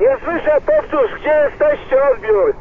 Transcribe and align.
Nie 0.00 0.16
słyszę, 0.24 0.60
powtórz, 0.60 1.20
gdzie 1.20 1.28
jesteście, 1.50 1.96
odbiór? 2.14 2.56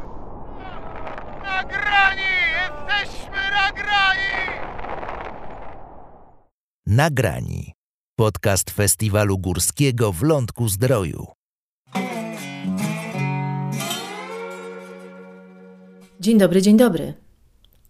Na 1.44 1.64
grani! 1.64 2.22
Jesteśmy 2.58 3.38
na 3.38 3.72
grani! 3.72 4.34
Nagrani. 6.88 7.74
Podcast 8.16 8.72
Festiwalu 8.72 9.38
Górskiego 9.38 10.12
w 10.12 10.24
Lądku 10.24 10.68
Zdroju. 10.68 11.26
Dzień 16.20 16.38
dobry, 16.38 16.62
dzień 16.62 16.78
dobry. 16.78 17.27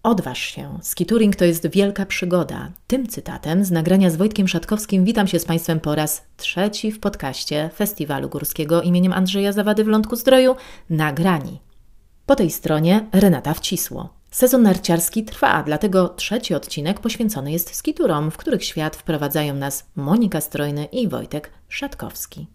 Odważ 0.07 0.39
się. 0.39 0.79
Skituring 0.81 1.35
to 1.35 1.45
jest 1.45 1.67
wielka 1.67 2.05
przygoda. 2.05 2.71
Tym 2.87 3.07
cytatem 3.07 3.65
z 3.65 3.71
nagrania 3.71 4.09
z 4.09 4.15
Wojtkiem 4.15 4.47
Szatkowskim 4.47 5.05
witam 5.05 5.27
się 5.27 5.39
z 5.39 5.45
Państwem 5.45 5.79
po 5.79 5.95
raz 5.95 6.25
trzeci 6.37 6.91
w 6.91 6.99
podcaście 6.99 7.69
Festiwalu 7.75 8.29
Górskiego 8.29 8.81
imieniem 8.81 9.13
Andrzeja 9.13 9.51
Zawady 9.51 9.83
w 9.83 9.87
Lądku 9.87 10.15
Zdroju 10.15 10.55
Nagrani. 10.89 11.59
Po 12.25 12.35
tej 12.35 12.51
stronie 12.51 13.05
Renata 13.11 13.53
Wcisło. 13.53 14.09
Sezon 14.31 14.61
narciarski 14.61 15.23
trwa, 15.23 15.63
dlatego 15.63 16.09
trzeci 16.09 16.53
odcinek 16.55 16.99
poświęcony 16.99 17.51
jest 17.51 17.75
skiturom, 17.75 18.31
w 18.31 18.37
których 18.37 18.65
świat 18.65 18.95
wprowadzają 18.95 19.53
nas 19.53 19.85
Monika 19.95 20.41
Strojny 20.41 20.85
i 20.85 21.07
Wojtek 21.07 21.51
Szatkowski. 21.69 22.47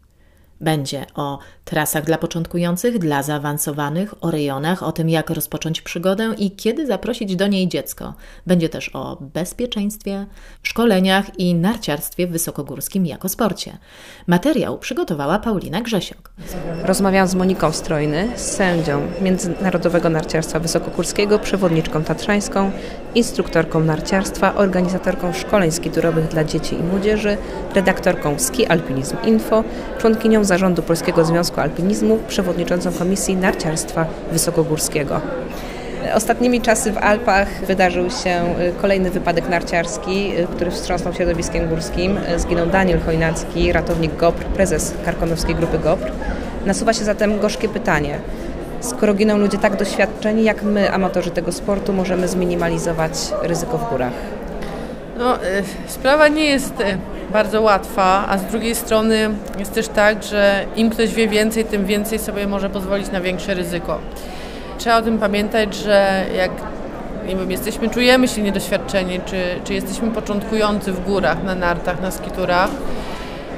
Będzie 0.63 1.07
o 1.15 1.39
trasach 1.65 2.05
dla 2.05 2.19
początkujących, 2.19 2.99
dla 2.99 3.23
zaawansowanych, 3.23 4.25
o 4.25 4.31
rejonach, 4.31 4.83
o 4.83 4.93
tym 4.93 5.09
jak 5.09 5.31
rozpocząć 5.31 5.81
przygodę 5.81 6.35
i 6.39 6.51
kiedy 6.51 6.87
zaprosić 6.87 7.37
do 7.37 7.47
niej 7.47 7.69
dziecko. 7.69 8.15
Będzie 8.47 8.69
też 8.69 8.91
o 8.95 9.19
bezpieczeństwie, 9.21 10.27
szkoleniach 10.63 11.39
i 11.39 11.55
narciarstwie 11.55 12.27
wysokogórskim 12.27 13.07
jako 13.07 13.29
sporcie. 13.29 13.79
Materiał 14.27 14.79
przygotowała 14.79 15.39
Paulina 15.39 15.81
Grzesiok. 15.81 16.33
Rozmawiałam 16.83 17.29
z 17.29 17.35
Moniką 17.35 17.73
Strojny, 17.73 18.29
sędzią 18.37 19.07
Międzynarodowego 19.21 20.09
Narciarstwa 20.09 20.61
Wysokogórskiego, 20.61 21.39
przewodniczką 21.39 22.05
tatrzańską, 22.05 22.71
instruktorką 23.15 23.81
narciarstwa, 23.81 24.55
organizatorką 24.55 25.33
szkoleń 25.33 25.71
skiturowych 25.71 26.29
dla 26.29 26.45
dzieci 26.45 26.75
i 26.75 26.83
młodzieży, 26.83 27.37
redaktorką 27.75 28.39
Ski 28.39 28.67
Alpinizm 28.67 29.17
Info, 29.25 29.65
członkinią 29.99 30.45
zarządu 30.53 30.83
Polskiego 30.83 31.25
Związku 31.25 31.61
Alpinizmu, 31.61 32.19
przewodniczącą 32.29 32.93
Komisji 32.93 33.37
Narciarstwa 33.37 34.07
Wysokogórskiego. 34.33 35.21
Ostatnimi 36.15 36.61
czasy 36.61 36.93
w 36.93 36.99
Alpach 36.99 37.49
wydarzył 37.67 38.11
się 38.11 38.43
kolejny 38.83 39.11
wypadek 39.11 39.49
narciarski, 39.49 40.33
który 40.57 40.71
wstrząsnął 40.71 41.15
środowiskiem 41.15 41.69
górskim. 41.69 42.19
Zginął 42.37 42.67
Daniel 42.67 43.01
Chojnacki, 43.01 43.73
ratownik 43.73 44.17
GOPR, 44.17 44.45
prezes 44.45 44.95
Karkonowskiej 45.05 45.55
Grupy 45.55 45.79
GOPR. 45.79 46.13
Nasuwa 46.67 46.93
się 46.93 47.05
zatem 47.05 47.41
gorzkie 47.41 47.69
pytanie. 47.69 48.19
Skoro 48.81 49.15
giną 49.15 49.39
ludzie 49.39 49.59
tak 49.59 49.77
doświadczeni, 49.77 50.45
jak 50.45 50.63
my, 50.63 50.93
amatorzy 50.93 51.31
tego 51.31 51.53
sportu, 51.53 51.93
możemy 51.93 52.29
zminimalizować 52.29 53.13
ryzyko 53.43 53.79
w 53.79 53.91
górach? 53.91 54.13
No, 55.19 55.39
sprawa 55.87 56.29
nie 56.29 56.45
jest 56.45 56.75
bardzo 57.31 57.63
łatwa, 57.63 58.25
a 58.29 58.39
z 58.39 58.45
drugiej 58.45 58.75
strony 58.75 59.31
jest 59.59 59.75
też 59.75 59.89
tak, 59.89 60.23
że 60.23 60.65
im 60.77 60.91
ktoś 60.91 61.15
wie 61.15 61.29
więcej, 61.29 61.65
tym 61.65 61.87
więcej 61.87 62.19
sobie 62.19 62.47
może 62.47 62.71
pozwolić 62.71 63.11
na 63.11 63.21
większe 63.21 63.55
ryzyko. 63.55 63.99
Trzeba 64.79 64.97
o 64.97 65.03
tym 65.03 65.19
pamiętać, 65.19 65.75
że 65.75 66.25
jak 66.37 66.51
nie 67.27 67.37
wiem, 67.37 67.51
jesteśmy, 67.51 67.91
czujemy 67.91 68.29
się 68.29 68.43
niedoświadczeni, 68.43 69.21
czy, 69.27 69.45
czy 69.65 69.75
jesteśmy 69.75 70.11
początkujący 70.11 70.93
w 70.93 71.05
górach, 71.05 71.45
na 71.45 71.55
nartach, 71.55 72.01
na 72.01 72.11
skiturach, 72.11 72.71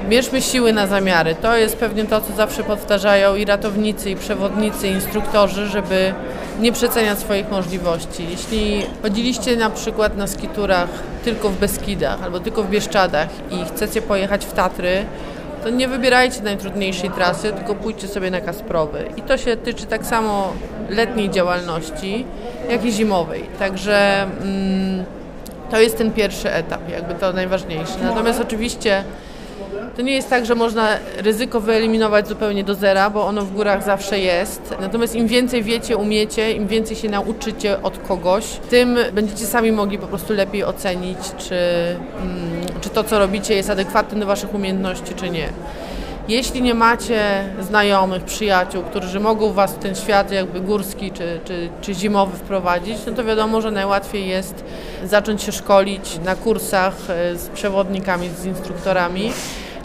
bierzmy 0.09 0.41
siły 0.41 0.73
na 0.73 0.87
zamiary. 0.87 1.35
To 1.35 1.57
jest 1.57 1.77
pewnie 1.77 2.05
to, 2.05 2.21
co 2.21 2.33
zawsze 2.33 2.63
powtarzają 2.63 3.35
i 3.35 3.45
ratownicy, 3.45 4.09
i 4.09 4.15
przewodnicy, 4.15 4.87
i 4.87 4.91
instruktorzy, 4.91 5.67
żeby 5.67 6.13
nie 6.59 6.71
przeceniać 6.71 7.19
swoich 7.19 7.51
możliwości. 7.51 8.27
Jeśli 8.29 8.85
chodziliście 9.01 9.55
na 9.55 9.69
przykład 9.69 10.17
na 10.17 10.27
skiturach 10.27 10.89
tylko 11.23 11.49
w 11.49 11.57
Beskidach 11.57 12.23
albo 12.23 12.39
tylko 12.39 12.63
w 12.63 12.69
Bieszczadach 12.69 13.29
i 13.51 13.65
chcecie 13.65 14.01
pojechać 14.01 14.45
w 14.45 14.53
Tatry, 14.53 15.05
to 15.63 15.69
nie 15.69 15.87
wybierajcie 15.87 16.41
najtrudniejszej 16.41 17.09
trasy, 17.09 17.53
tylko 17.53 17.75
pójdźcie 17.75 18.07
sobie 18.07 18.31
na 18.31 18.41
Kasprowy. 18.41 19.05
I 19.17 19.21
to 19.21 19.37
się 19.37 19.57
tyczy 19.57 19.85
tak 19.85 20.05
samo 20.05 20.53
letniej 20.89 21.29
działalności, 21.29 22.25
jak 22.69 22.85
i 22.85 22.91
zimowej. 22.91 23.43
Także 23.59 24.23
mm, 24.23 25.05
to 25.71 25.79
jest 25.79 25.97
ten 25.97 26.11
pierwszy 26.11 26.51
etap, 26.51 26.89
jakby 26.89 27.13
to 27.13 27.33
najważniejsze. 27.33 27.93
Natomiast 28.03 28.41
oczywiście 28.41 29.03
to 29.95 30.01
nie 30.01 30.13
jest 30.13 30.29
tak, 30.29 30.45
że 30.45 30.55
można 30.55 30.89
ryzyko 31.17 31.61
wyeliminować 31.61 32.27
zupełnie 32.27 32.63
do 32.63 32.75
zera, 32.75 33.09
bo 33.09 33.27
ono 33.27 33.41
w 33.41 33.53
górach 33.53 33.83
zawsze 33.83 34.19
jest. 34.19 34.75
Natomiast 34.81 35.15
im 35.15 35.27
więcej 35.27 35.63
wiecie, 35.63 35.97
umiecie, 35.97 36.51
im 36.51 36.67
więcej 36.67 36.97
się 36.97 37.09
nauczycie 37.09 37.81
od 37.81 37.97
kogoś, 37.97 38.45
tym 38.69 38.97
będziecie 39.13 39.45
sami 39.45 39.71
mogli 39.71 39.97
po 39.97 40.07
prostu 40.07 40.33
lepiej 40.33 40.63
ocenić, 40.63 41.19
czy, 41.37 41.55
mm, 42.21 42.65
czy 42.81 42.89
to, 42.89 43.03
co 43.03 43.19
robicie, 43.19 43.55
jest 43.55 43.69
adekwatne 43.69 44.19
do 44.19 44.25
Waszych 44.25 44.53
umiejętności, 44.53 45.13
czy 45.15 45.29
nie. 45.29 45.49
Jeśli 46.27 46.61
nie 46.61 46.73
macie 46.73 47.43
znajomych, 47.61 48.23
przyjaciół, 48.23 48.83
którzy 48.83 49.19
mogą 49.19 49.53
Was 49.53 49.73
w 49.73 49.77
ten 49.77 49.95
świat 49.95 50.31
jakby 50.31 50.61
górski 50.61 51.11
czy, 51.11 51.39
czy, 51.45 51.69
czy 51.81 51.93
zimowy 51.93 52.37
wprowadzić, 52.37 52.97
no 53.07 53.13
to 53.13 53.23
wiadomo, 53.23 53.61
że 53.61 53.71
najłatwiej 53.71 54.27
jest 54.27 54.63
zacząć 55.03 55.43
się 55.43 55.51
szkolić 55.51 56.19
na 56.25 56.35
kursach 56.35 56.93
e, 57.09 57.35
z 57.35 57.47
przewodnikami, 57.47 58.29
z 58.29 58.45
instruktorami. 58.45 59.31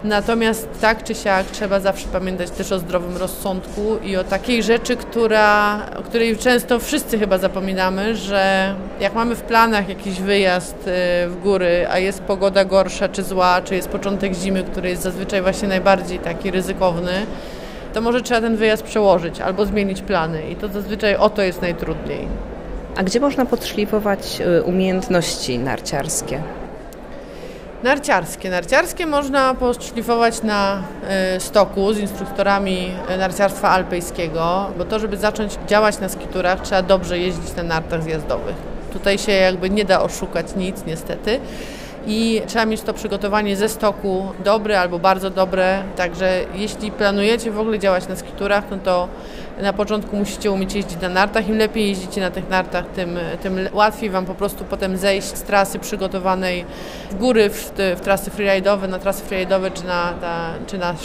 Natomiast 0.03 0.69
tak 0.81 1.03
czy 1.03 1.15
siak 1.15 1.45
trzeba 1.45 1.79
zawsze 1.79 2.07
pamiętać 2.07 2.51
też 2.51 2.71
o 2.71 2.79
zdrowym 2.79 3.17
rozsądku 3.17 3.97
i 4.03 4.17
o 4.17 4.23
takiej 4.23 4.63
rzeczy, 4.63 4.95
która, 4.95 5.79
o 5.99 6.01
której 6.03 6.37
często 6.37 6.79
wszyscy 6.79 7.19
chyba 7.19 7.37
zapominamy, 7.37 8.15
że 8.15 8.75
jak 8.99 9.13
mamy 9.13 9.35
w 9.35 9.41
planach 9.41 9.89
jakiś 9.89 10.21
wyjazd 10.21 10.87
y, 10.87 10.91
w 11.29 11.37
góry, 11.43 11.87
a 11.89 11.99
jest 11.99 12.21
pogoda 12.21 12.65
gorsza 12.65 13.09
czy 13.09 13.23
zła, 13.23 13.61
czy 13.61 13.75
jest 13.75 13.89
początek 13.89 14.33
zimy, 14.33 14.63
który 14.63 14.89
jest 14.89 15.01
zazwyczaj 15.01 15.41
właśnie 15.41 15.67
najbardziej 15.67 16.19
taki 16.19 16.51
ryzykowny, 16.51 17.13
to 17.93 18.01
może 18.01 18.21
trzeba 18.21 18.41
ten 18.41 18.55
wyjazd 18.55 18.83
przełożyć 18.83 19.41
albo 19.41 19.65
zmienić 19.65 20.01
plany 20.01 20.49
i 20.49 20.55
to 20.55 20.67
zazwyczaj 20.67 21.15
o 21.15 21.29
to 21.29 21.41
jest 21.41 21.61
najtrudniej. 21.61 22.27
A 22.95 23.03
gdzie 23.03 23.19
można 23.19 23.45
podszlifować 23.45 24.41
y, 24.59 24.63
umiejętności 24.63 25.59
narciarskie? 25.59 26.41
Narciarskie. 27.83 28.49
Narciarskie 28.49 29.05
można 29.05 29.53
poszlifować 29.53 30.43
na 30.43 30.83
y, 31.35 31.39
stoku 31.39 31.93
z 31.93 31.97
instruktorami 31.99 32.91
narciarstwa 33.17 33.69
alpejskiego, 33.69 34.71
bo 34.77 34.85
to, 34.85 34.99
żeby 34.99 35.17
zacząć 35.17 35.53
działać 35.67 35.99
na 35.99 36.09
skiturach, 36.09 36.61
trzeba 36.61 36.81
dobrze 36.81 37.19
jeździć 37.19 37.55
na 37.55 37.63
nartach 37.63 38.03
zjazdowych. 38.03 38.55
Tutaj 38.93 39.17
się 39.17 39.31
jakby 39.31 39.69
nie 39.69 39.85
da 39.85 40.01
oszukać 40.01 40.55
nic, 40.55 40.85
niestety. 40.85 41.39
I 42.07 42.41
trzeba 42.47 42.65
mieć 42.65 42.81
to 42.81 42.93
przygotowanie 42.93 43.55
ze 43.55 43.69
stoku 43.69 44.27
dobre 44.43 44.79
albo 44.79 44.99
bardzo 44.99 45.29
dobre. 45.29 45.83
Także 45.95 46.41
jeśli 46.55 46.91
planujecie 46.91 47.51
w 47.51 47.59
ogóle 47.59 47.79
działać 47.79 48.07
na 48.07 48.15
skiturach, 48.15 48.63
no 48.71 48.77
to 48.77 49.07
na 49.61 49.73
początku 49.73 50.15
musicie 50.15 50.51
umieć 50.51 50.73
jeździć 50.73 51.01
na 51.01 51.09
nartach. 51.09 51.47
Im 51.47 51.57
lepiej 51.57 51.89
jeździcie 51.89 52.21
na 52.21 52.31
tych 52.31 52.49
nartach, 52.49 52.85
tym, 52.95 53.19
tym 53.43 53.59
łatwiej 53.73 54.09
Wam 54.09 54.25
po 54.25 54.35
prostu 54.35 54.63
potem 54.63 54.97
zejść 54.97 55.27
z 55.27 55.43
trasy 55.43 55.79
przygotowanej 55.79 56.65
w 57.11 57.15
góry, 57.15 57.49
w, 57.49 57.71
w 57.95 58.01
trasy 58.01 58.31
freeride'owe, 58.31 58.89
na 58.89 58.99
trasy 58.99 59.23
freeride'owe 59.23 59.73
czy 59.73 59.83
na, 59.83 60.13
na, 60.21 60.53
czy 60.67 60.77
na 60.77 60.95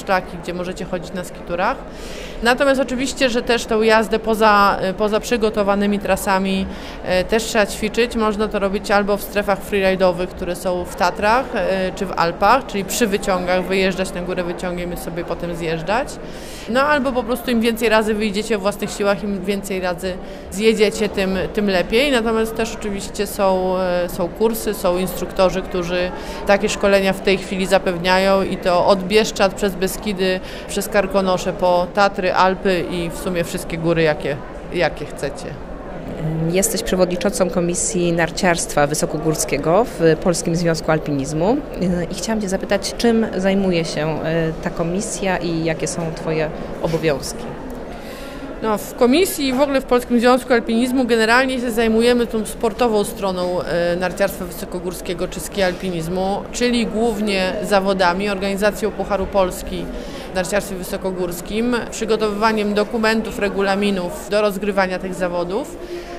gdzie 0.43 0.55
możecie 0.55 0.85
chodzić 0.85 1.13
na 1.13 1.25
skiturach. 1.25 1.77
Natomiast 2.43 2.81
oczywiście, 2.81 3.31
że 3.31 3.43
też 3.43 3.67
tą 3.67 3.83
jazdę 3.83 4.19
poza, 4.19 4.79
poza 4.99 5.21
przygotowanymi 5.21 5.99
trasami 5.99 6.67
e, 7.05 7.25
też 7.25 7.45
trzeba 7.45 7.67
ćwiczyć. 7.67 8.17
Można 8.17 8.49
to 8.49 8.59
robić 8.59 8.91
albo 8.91 9.17
w 9.17 9.23
strefach 9.23 9.59
freeride'owych, 9.71 10.27
które 10.27 10.57
są 10.57 10.85
w 10.85 10.97
Tatrach 10.97 11.47
e, 11.55 11.93
czy 11.95 12.07
w 12.07 12.13
Alpach, 12.13 12.67
czyli 12.67 12.85
przy 12.85 13.07
wyciągach 13.07 13.65
wyjeżdżać 13.65 14.15
na 14.15 14.23
górę 14.23 14.45
wyciągiem 14.45 14.93
i 14.93 14.97
sobie 14.97 15.25
potem 15.25 15.57
zjeżdżać. 15.57 16.09
No 16.69 16.83
albo 16.83 17.13
po 17.13 17.23
prostu 17.23 17.51
im 17.51 17.61
więcej 17.61 17.89
razy 17.89 18.15
wyjdziecie 18.37 18.57
o 18.57 18.59
własnych 18.59 18.91
siłach, 18.91 19.25
im 19.25 19.45
więcej 19.45 19.81
razy 19.81 20.15
zjedziecie, 20.51 21.09
tym, 21.09 21.39
tym 21.55 21.71
lepiej. 21.71 22.13
Natomiast 22.13 22.57
też 22.57 22.75
oczywiście 22.75 23.27
są, 23.27 23.79
e, 23.79 24.09
są 24.09 24.29
kursy, 24.29 24.75
są 24.75 24.99
instruktorzy, 24.99 25.63
którzy 25.63 26.11
takie 26.47 26.69
szkolenia 26.69 27.13
w 27.13 27.21
tej 27.21 27.39
chwili 27.39 27.67
zapewniają 27.67 28.43
i 28.43 28.57
to 28.57 28.87
od 28.87 29.03
Bieszczad 29.05 29.55
przez 29.55 29.75
Beskidy, 29.75 30.41
przez 30.69 30.89
Karkonosze 30.89 31.53
po 31.53 31.87
Tatry, 31.95 32.33
Alpy 32.33 32.85
i 32.91 33.11
w 33.11 33.19
sumie 33.19 33.45
wszystkie 33.45 33.79
góry, 33.79 34.03
jakie, 34.03 34.37
jakie 34.73 35.07
chcecie. 35.07 35.47
Jesteś 36.51 36.83
przewodniczącą 36.83 37.51
Komisji 37.51 38.13
Narciarstwa 38.13 38.87
Wysokogórskiego 38.87 39.85
w 39.85 40.17
Polskim 40.23 40.57
Związku 40.57 40.91
Alpinizmu 40.91 41.57
i 42.11 42.15
chciałam 42.15 42.41
Cię 42.41 42.49
zapytać, 42.49 42.95
czym 42.99 43.27
zajmuje 43.37 43.85
się 43.85 44.23
e, 44.25 44.53
ta 44.63 44.71
komisja 44.71 45.37
i 45.37 45.65
jakie 45.65 45.87
są 45.87 46.03
Twoje 46.15 46.51
obowiązki? 46.83 47.56
No, 48.63 48.79
w 48.79 48.95
komisji 48.95 49.49
i 49.49 49.53
w 49.53 49.61
ogóle 49.61 49.81
w 49.81 49.85
Polskim 49.85 50.21
Związku 50.21 50.53
Alpinizmu 50.53 51.05
generalnie 51.05 51.61
się 51.61 51.71
zajmujemy 51.71 52.27
tą 52.27 52.47
sportową 52.47 53.05
stroną 53.05 53.63
e, 53.63 53.97
narciarstwa 53.97 54.45
wysokogórskiego 54.45 55.29
czy 55.29 55.41
ski 55.41 55.63
alpinizmu, 55.63 56.43
czyli 56.53 56.87
głównie 56.87 57.53
zawodami, 57.63 58.29
organizacją 58.29 58.91
Pucharu 58.91 59.27
Polski 59.27 59.85
narciarstwie 60.35 60.77
wysokogórskim, 60.77 61.77
przygotowywaniem 61.91 62.75
dokumentów, 62.75 63.39
regulaminów 63.39 64.29
do 64.31 64.41
rozgrywania 64.41 64.99
tych 64.99 65.15
zawodów 65.15 65.77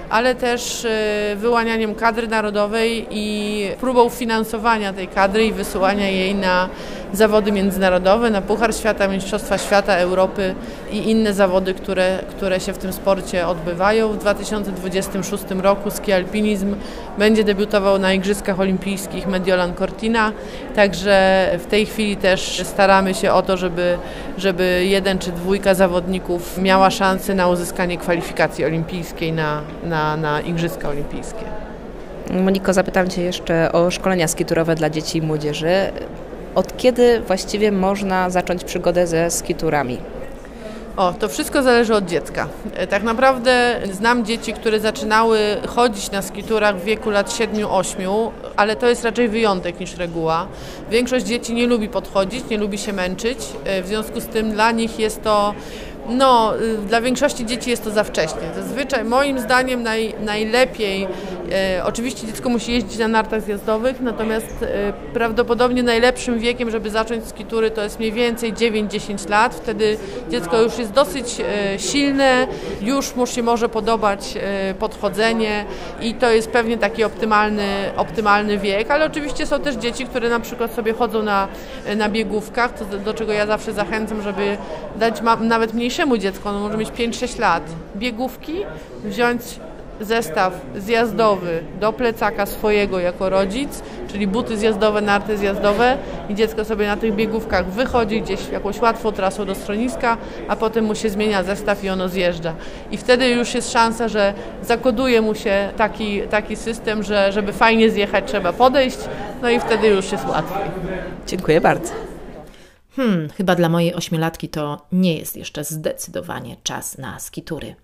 ale 0.10 0.36
też 0.36 0.86
e, 0.86 1.36
wyłanianiem 1.36 1.96
kadry 1.96 2.28
narodowej 2.28 3.08
i 3.12 3.68
próbą 3.80 4.10
finansowania 4.10 4.94
tej 4.94 5.08
kadry 5.08 5.46
i 5.46 5.54
wysyłania 5.54 6.10
jej 6.10 6.36
na 6.36 6.70
zawody 7.14 7.52
międzynarodowe, 7.52 8.30
na 8.30 8.42
Puchar 8.42 8.76
Świata, 8.76 9.08
Mistrzostwa 9.08 9.58
Świata, 9.58 9.96
Europy 9.96 10.56
i 10.92 11.12
inne 11.12 11.34
zawody, 11.34 11.74
które, 11.74 12.20
które 12.30 12.60
się 12.60 12.74
w 12.74 12.78
tym 12.78 12.94
sporcie 12.94 13.48
odbywają. 13.48 14.10
W 14.10 14.18
2026 14.18 15.44
roku 15.62 15.92
ski 15.92 16.14
alpinizm 16.14 16.76
będzie 17.18 17.44
debiutował 17.44 18.00
na 18.00 18.14
Igrzyskach 18.14 18.60
Olimpijskich 18.60 19.28
Mediolan 19.28 19.74
Cortina, 19.74 20.32
także 20.76 21.48
w 21.60 21.66
tej 21.66 21.86
chwili 21.86 22.18
też 22.18 22.62
staramy 22.66 23.14
się 23.14 23.32
o 23.32 23.42
to, 23.42 23.58
żeby, 23.58 23.98
żeby 24.38 24.86
jeden 24.86 25.20
czy 25.20 25.32
dwójka 25.32 25.74
zawodników 25.74 26.58
miała 26.58 26.92
szansę 26.92 27.36
na 27.36 27.48
uzyskanie 27.48 27.98
kwalifikacji 27.98 28.66
olimpijskiej 28.66 29.34
na, 29.34 29.62
na, 29.84 30.18
na 30.18 30.42
Igrzyska 30.42 30.90
Olimpijskie. 30.90 31.46
Moniko, 32.32 32.74
zapytam 32.74 33.10
Cię 33.10 33.22
jeszcze 33.22 33.72
o 33.72 33.92
szkolenia 33.92 34.28
skiturowe 34.28 34.76
dla 34.76 34.90
dzieci 34.90 35.18
i 35.18 35.22
młodzieży. 35.22 35.92
Od 36.58 36.78
kiedy 36.78 37.20
właściwie 37.20 37.72
można 37.72 38.30
zacząć 38.30 38.64
przygodę 38.64 39.08
ze 39.08 39.32
skiturami? 39.32 39.98
O, 40.98 41.14
to 41.14 41.30
wszystko 41.30 41.64
zależy 41.64 41.96
od 41.96 42.06
dziecka. 42.06 42.48
E, 42.74 42.88
tak 42.88 43.04
naprawdę 43.04 43.80
znam 43.92 44.26
dzieci, 44.26 44.54
które 44.54 44.80
zaczynały 44.80 45.40
chodzić 45.68 46.12
na 46.12 46.22
skiturach 46.22 46.78
w 46.78 46.84
wieku 46.84 47.10
lat 47.10 47.30
7-8, 47.30 48.32
ale 48.56 48.76
to 48.76 48.88
jest 48.88 49.04
raczej 49.04 49.30
wyjątek 49.30 49.80
niż 49.80 49.98
reguła. 49.98 50.48
Większość 50.92 51.26
dzieci 51.26 51.54
nie 51.54 51.68
lubi 51.68 51.90
podchodzić, 51.90 52.50
nie 52.50 52.58
lubi 52.58 52.78
się 52.78 52.94
męczyć, 52.94 53.40
e, 53.66 53.82
w 53.82 53.88
związku 53.88 54.22
z 54.22 54.26
tym 54.26 54.52
dla 54.52 54.72
nich 54.72 55.00
jest 55.00 55.24
to 55.24 55.54
no, 56.10 56.54
y, 56.62 56.78
dla 56.78 57.02
większości 57.02 57.46
dzieci 57.46 57.70
jest 57.70 57.84
to 57.84 57.92
za 57.92 58.04
wcześnie. 58.04 58.42
Zazwyczaj, 58.56 59.04
moim 59.04 59.40
zdaniem, 59.40 59.84
naj, 59.84 60.16
najlepiej, 60.20 61.08
e, 61.52 61.84
oczywiście 61.86 62.28
dziecko 62.28 62.50
musi 62.50 62.72
jeździć 62.72 62.98
na 62.98 63.08
nartach 63.08 63.42
zjazdowych, 63.42 64.02
natomiast 64.02 64.64
e, 64.64 64.94
prawdopodobnie 65.14 65.84
najlepszym 65.84 66.40
wiekiem, 66.40 66.72
żeby 66.72 66.90
zacząć 66.90 67.28
skitury, 67.28 67.72
to 67.72 67.84
jest 67.84 68.00
mniej 68.00 68.12
więcej 68.12 68.54
9-10 68.54 69.30
lat. 69.30 69.56
Wtedy 69.56 69.98
dziecko 70.30 70.62
już 70.62 70.78
jest 70.78 70.92
dosyć 70.92 71.38
e, 71.40 71.80
silne, 71.80 72.48
już 72.82 73.16
mu 73.16 73.28
się 73.28 73.44
może 73.44 73.70
podobać 73.70 74.38
e, 74.38 74.74
podchodzenie 74.74 75.66
i 76.02 76.14
to 76.14 76.32
jest 76.32 76.50
pewnie 76.50 76.78
taki 76.78 77.04
optymalny, 77.04 77.68
optymalny 77.98 78.58
wiek, 78.58 78.92
ale 78.92 79.06
oczywiście 79.06 79.46
są 79.46 79.60
też 79.60 79.76
dzieci, 79.76 80.06
które 80.06 80.30
na 80.30 80.40
przykład 80.40 80.74
sobie 80.74 80.94
chodzą 80.94 81.24
na, 81.24 81.48
na 81.96 82.10
biegówkach, 82.10 82.74
to 82.74 82.86
do, 82.86 83.14
czego 83.14 83.34
ja 83.34 83.46
zawsze 83.46 83.74
zachęcam, 83.74 84.22
żeby 84.22 84.58
dać 84.96 85.22
ma, 85.22 85.36
nawet 85.36 85.74
mniejsze 85.74 85.98
mniejszemu 85.98 86.18
dziecku, 86.18 86.50
ono 86.50 86.60
może 86.60 86.78
mieć 86.78 86.90
5-6 86.90 87.40
lat, 87.40 87.64
biegówki, 87.96 88.66
wziąć 89.04 89.42
zestaw 90.02 90.54
zjazdowy 90.76 91.64
do 91.80 91.94
plecaka 91.94 92.46
swojego 92.46 93.00
jako 93.00 93.30
rodzic, 93.30 93.84
czyli 94.08 94.28
buty 94.28 94.58
zjazdowe, 94.58 95.02
narty 95.02 95.38
zjazdowe 95.38 95.98
i 96.30 96.36
dziecko 96.36 96.66
sobie 96.66 96.88
na 96.88 96.98
tych 96.98 97.16
biegówkach 97.16 97.66
wychodzi 97.66 98.22
gdzieś 98.22 98.50
jakąś 98.50 98.82
łatwą 98.82 99.12
trasą 99.12 99.46
do 99.46 99.56
schroniska, 99.56 100.18
a 100.48 100.56
potem 100.56 100.86
mu 100.86 100.96
się 100.96 101.10
zmienia 101.10 101.44
zestaw 101.44 101.84
i 101.84 101.90
ono 101.90 102.10
zjeżdża. 102.10 102.54
I 102.92 102.98
wtedy 102.98 103.30
już 103.30 103.54
jest 103.54 103.72
szansa, 103.72 104.08
że 104.08 104.34
zakoduje 104.64 105.22
mu 105.22 105.36
się 105.36 105.70
taki, 105.78 106.22
taki 106.22 106.56
system, 106.56 107.04
że 107.04 107.32
żeby 107.32 107.54
fajnie 107.54 107.90
zjechać 107.90 108.24
trzeba 108.28 108.54
podejść, 108.54 108.98
no 109.42 109.50
i 109.50 109.60
wtedy 109.60 109.88
już 109.88 110.12
jest 110.12 110.28
łatwiej. 110.28 110.72
Dziękuję 111.28 111.62
bardzo. 111.62 111.92
Hmm, 112.96 113.30
chyba 113.30 113.56
dla 113.56 113.70
mojej 113.70 113.94
ośmiolatki 113.94 114.50
to 114.50 114.86
nie 114.92 115.18
jest 115.18 115.38
jeszcze 115.38 115.64
zdecydowanie 115.64 116.56
czas 116.64 116.98
na 116.98 117.20
skitury. 117.20 117.76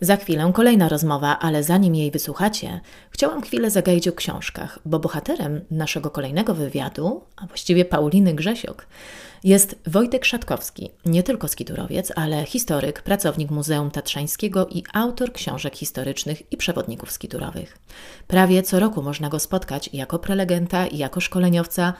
Za 0.00 0.16
chwilę 0.16 0.50
kolejna 0.54 0.88
rozmowa, 0.88 1.38
ale 1.38 1.62
zanim 1.62 1.94
jej 1.94 2.10
wysłuchacie, 2.10 2.80
chciałam 3.10 3.42
chwilę 3.42 3.70
zagaić 3.70 4.08
o 4.08 4.12
książkach, 4.12 4.78
bo 4.84 4.98
bohaterem 4.98 5.60
naszego 5.70 6.10
kolejnego 6.10 6.54
wywiadu, 6.54 7.22
a 7.36 7.46
właściwie 7.46 7.84
Pauliny 7.84 8.34
Grzesiok, 8.34 8.86
jest 9.44 9.78
Wojtek 9.86 10.24
Szatkowski, 10.24 10.90
nie 11.06 11.22
tylko 11.22 11.48
skiturowiec, 11.48 12.12
ale 12.16 12.44
historyk, 12.44 13.02
pracownik 13.02 13.50
Muzeum 13.50 13.90
Tatrzańskiego 13.90 14.66
i 14.66 14.82
autor 14.92 15.32
książek 15.32 15.76
historycznych 15.76 16.52
i 16.52 16.56
przewodników 16.56 17.12
skiturowych. 17.12 17.78
Prawie 18.26 18.62
co 18.62 18.80
roku 18.80 19.02
można 19.02 19.28
go 19.28 19.38
spotkać 19.38 19.90
jako 19.92 20.18
prelegenta 20.18 20.86
i 20.86 20.98
jako 20.98 21.20
szkoleniowca 21.20 21.94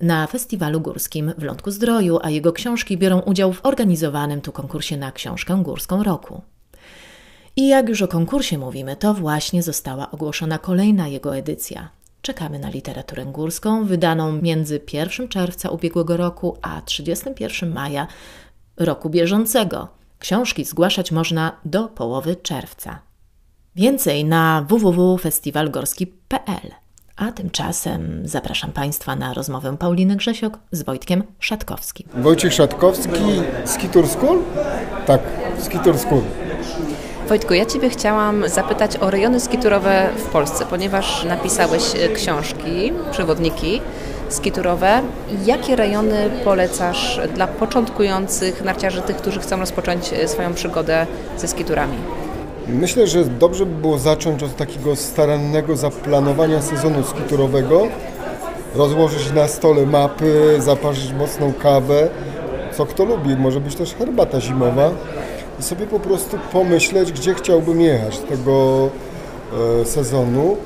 na 0.00 0.26
Festiwalu 0.26 0.80
Górskim 0.80 1.32
w 1.38 1.42
Lądku 1.42 1.70
Zdroju, 1.70 2.18
a 2.22 2.30
jego 2.30 2.52
książki 2.52 2.98
biorą 2.98 3.20
udział 3.20 3.52
w 3.52 3.66
organizowanym 3.66 4.40
tu 4.40 4.52
konkursie 4.52 4.96
na 4.96 5.12
książkę 5.12 5.60
górską 5.62 6.02
roku. 6.02 6.42
I 7.58 7.68
jak 7.68 7.88
już 7.88 8.02
o 8.02 8.08
konkursie 8.08 8.58
mówimy, 8.58 8.96
to 8.96 9.14
właśnie 9.14 9.62
została 9.62 10.10
ogłoszona 10.10 10.58
kolejna 10.58 11.08
jego 11.08 11.36
edycja. 11.36 11.88
Czekamy 12.22 12.58
na 12.58 12.70
literaturę 12.70 13.24
górską, 13.24 13.84
wydaną 13.84 14.32
między 14.32 14.80
1 14.92 15.28
czerwca 15.28 15.70
ubiegłego 15.70 16.16
roku 16.16 16.56
a 16.62 16.80
31 16.80 17.72
maja 17.72 18.06
roku 18.76 19.10
bieżącego. 19.10 19.88
Książki 20.18 20.64
zgłaszać 20.64 21.12
można 21.12 21.52
do 21.64 21.88
połowy 21.88 22.36
czerwca. 22.36 22.98
Więcej 23.76 24.24
na 24.24 24.66
www.festiwalgorski.pl. 24.68 26.70
A 27.16 27.32
tymczasem 27.32 28.22
zapraszam 28.24 28.72
Państwa 28.72 29.16
na 29.16 29.34
rozmowę 29.34 29.76
Pauliny 29.76 30.16
Grzesiok 30.16 30.58
z 30.72 30.82
Wojtkiem 30.82 31.22
Szatkowskim. 31.38 32.08
Wojciech 32.14 32.52
Szatkowski, 32.52 33.20
Skitur 33.64 34.08
School? 34.08 34.42
Tak, 35.06 35.20
Skitur 35.58 35.98
School. 35.98 36.22
Wojtku, 37.28 37.54
ja 37.54 37.66
Ciebie 37.66 37.90
chciałam 37.90 38.48
zapytać 38.48 38.96
o 38.96 39.10
rejony 39.10 39.40
skiturowe 39.40 40.08
w 40.16 40.22
Polsce, 40.22 40.66
ponieważ 40.70 41.24
napisałeś 41.24 41.82
e, 41.94 42.08
książki, 42.08 42.92
przewodniki 43.10 43.80
skiturowe. 44.28 45.02
Jakie 45.46 45.76
rejony 45.76 46.30
polecasz 46.44 47.20
dla 47.34 47.46
początkujących 47.46 48.64
narciarzy, 48.64 49.02
tych, 49.02 49.16
którzy 49.16 49.40
chcą 49.40 49.56
rozpocząć 49.56 50.12
e, 50.12 50.28
swoją 50.28 50.54
przygodę 50.54 51.06
ze 51.36 51.48
skiturami? 51.48 51.96
Myślę, 52.68 53.06
że 53.06 53.24
dobrze 53.24 53.66
by 53.66 53.80
było 53.80 53.98
zacząć 53.98 54.42
od 54.42 54.56
takiego 54.56 54.96
starannego 54.96 55.76
zaplanowania 55.76 56.62
sezonu 56.62 57.04
skiturowego, 57.04 57.86
rozłożyć 58.74 59.32
na 59.32 59.48
stole 59.48 59.86
mapy, 59.86 60.56
zaparzyć 60.58 61.12
mocną 61.12 61.52
kawę, 61.62 62.08
co 62.76 62.86
kto 62.86 63.04
lubi, 63.04 63.36
może 63.36 63.60
być 63.60 63.74
też 63.74 63.94
herbata 63.94 64.40
zimowa 64.40 64.90
i 65.60 65.62
sobie 65.62 65.86
po 65.86 66.00
prostu 66.00 66.38
pomyśleć, 66.52 67.12
gdzie 67.12 67.34
chciałbym 67.34 67.80
jechać 67.80 68.18
tego 68.18 68.88
e, 69.80 69.84
sezonu, 69.84 70.56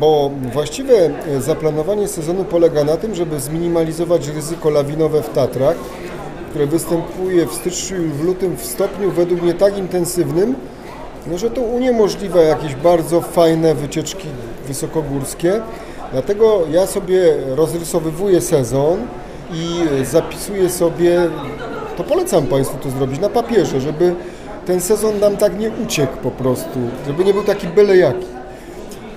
bo 0.00 0.30
właściwe 0.52 0.94
e, 0.94 1.40
zaplanowanie 1.40 2.08
sezonu 2.08 2.44
polega 2.44 2.84
na 2.84 2.96
tym, 2.96 3.14
żeby 3.14 3.40
zminimalizować 3.40 4.28
ryzyko 4.28 4.70
lawinowe 4.70 5.22
w 5.22 5.28
Tatrach, 5.28 5.76
które 6.50 6.66
występuje 6.66 7.46
w 7.46 7.52
styczniu 7.52 8.06
i 8.06 8.08
w 8.08 8.24
lutym 8.24 8.56
w 8.56 8.64
stopniu 8.66 9.10
według 9.10 9.42
mnie 9.42 9.54
tak 9.54 9.78
intensywnym, 9.78 10.54
no, 11.26 11.38
że 11.38 11.50
to 11.50 11.60
uniemożliwia 11.60 12.42
jakieś 12.42 12.74
bardzo 12.74 13.20
fajne 13.20 13.74
wycieczki 13.74 14.28
wysokogórskie. 14.68 15.60
Dlatego 16.12 16.60
ja 16.70 16.86
sobie 16.86 17.36
rozrysowywuję 17.46 18.40
sezon 18.40 18.98
i 19.52 19.68
zapisuję 20.04 20.70
sobie, 20.70 21.28
to 21.96 22.04
polecam 22.04 22.46
Państwu 22.46 22.78
to 22.78 22.90
zrobić 22.90 23.20
na 23.20 23.28
papierze, 23.28 23.80
żeby 23.80 24.14
ten 24.66 24.80
sezon 24.80 25.20
nam 25.20 25.36
tak 25.36 25.58
nie 25.58 25.70
uciekł 25.84 26.16
po 26.22 26.30
prostu, 26.30 26.78
żeby 27.06 27.24
nie 27.24 27.34
był 27.34 27.42
taki 27.42 27.66
byle 27.66 27.96
jaki. 27.96 28.26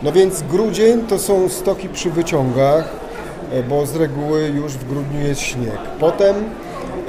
No 0.04 0.12
więc 0.12 0.42
grudzień 0.42 1.02
to 1.02 1.20
są 1.20 1.50
stoki 1.50 1.90
przy 1.90 2.10
wyciągach, 2.10 2.90
e, 3.52 3.64
bo 3.64 3.86
z 3.86 3.96
reguły 3.96 4.52
już 4.56 4.74
w 4.74 4.88
grudniu 4.88 5.22
jest 5.22 5.42
śnieg. 5.42 5.78
Potem, 6.00 6.36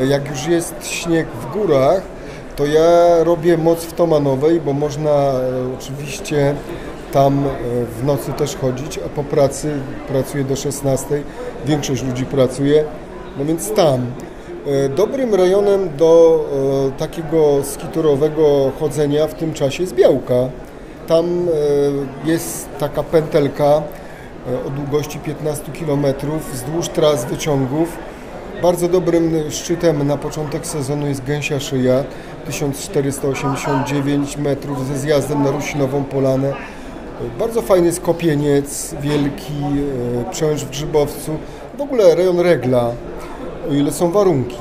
e, 0.00 0.06
jak 0.06 0.30
już 0.30 0.46
jest 0.46 0.86
śnieg 0.86 1.26
w 1.26 1.52
górach, 1.52 2.02
to 2.56 2.66
ja 2.66 3.24
robię 3.24 3.58
moc 3.58 3.84
w 3.84 3.92
Tomanowej, 3.92 4.60
bo 4.60 4.72
można 4.72 5.10
e, 5.10 5.42
oczywiście 5.78 6.54
tam 7.12 7.44
w 8.00 8.04
nocy 8.04 8.32
też 8.32 8.56
chodzić, 8.56 9.00
a 9.06 9.08
po 9.08 9.24
pracy 9.24 9.72
pracuję 10.08 10.44
do 10.44 10.56
16. 10.56 11.22
Większość 11.66 12.02
ludzi 12.02 12.24
pracuje, 12.24 12.84
no 13.38 13.44
więc 13.44 13.72
tam. 13.72 14.06
E, 14.66 14.88
dobrym 14.88 15.34
rejonem 15.34 15.96
do 15.96 16.44
takiego 16.98 17.64
skiturowego 17.64 18.72
chodzenia 18.80 19.26
w 19.26 19.34
tym 19.34 19.54
czasie 19.54 19.82
jest 19.82 19.94
Białka. 19.94 20.48
Tam 21.06 21.46
jest 22.24 22.68
taka 22.78 23.02
pętelka 23.02 23.82
o 24.66 24.70
długości 24.70 25.18
15 25.18 25.64
km 25.72 26.04
wzdłuż 26.52 26.88
tras 26.88 27.24
wyciągów. 27.24 27.98
Bardzo 28.62 28.88
dobrym 28.88 29.50
szczytem 29.50 30.06
na 30.06 30.16
początek 30.16 30.66
sezonu 30.66 31.06
jest 31.06 31.24
Gęsia 31.24 31.60
Szyja, 31.60 32.04
1489 32.46 34.36
metrów 34.36 34.86
ze 34.86 34.98
zjazdem 34.98 35.42
na 35.42 35.50
Rusinową 35.50 36.04
Polanę. 36.04 36.52
Bardzo 37.38 37.62
fajny 37.62 37.86
jest 37.86 38.00
Kopieniec, 38.00 38.94
Wielki, 39.00 39.62
e, 40.28 40.30
Przełęcz 40.30 40.60
w 40.60 40.70
Grzybowcu, 40.70 41.32
w 41.78 41.80
ogóle 41.80 42.14
rejon 42.14 42.40
Regla, 42.40 42.90
o 43.70 43.74
ile 43.74 43.92
są 43.92 44.10
warunki. 44.10 44.56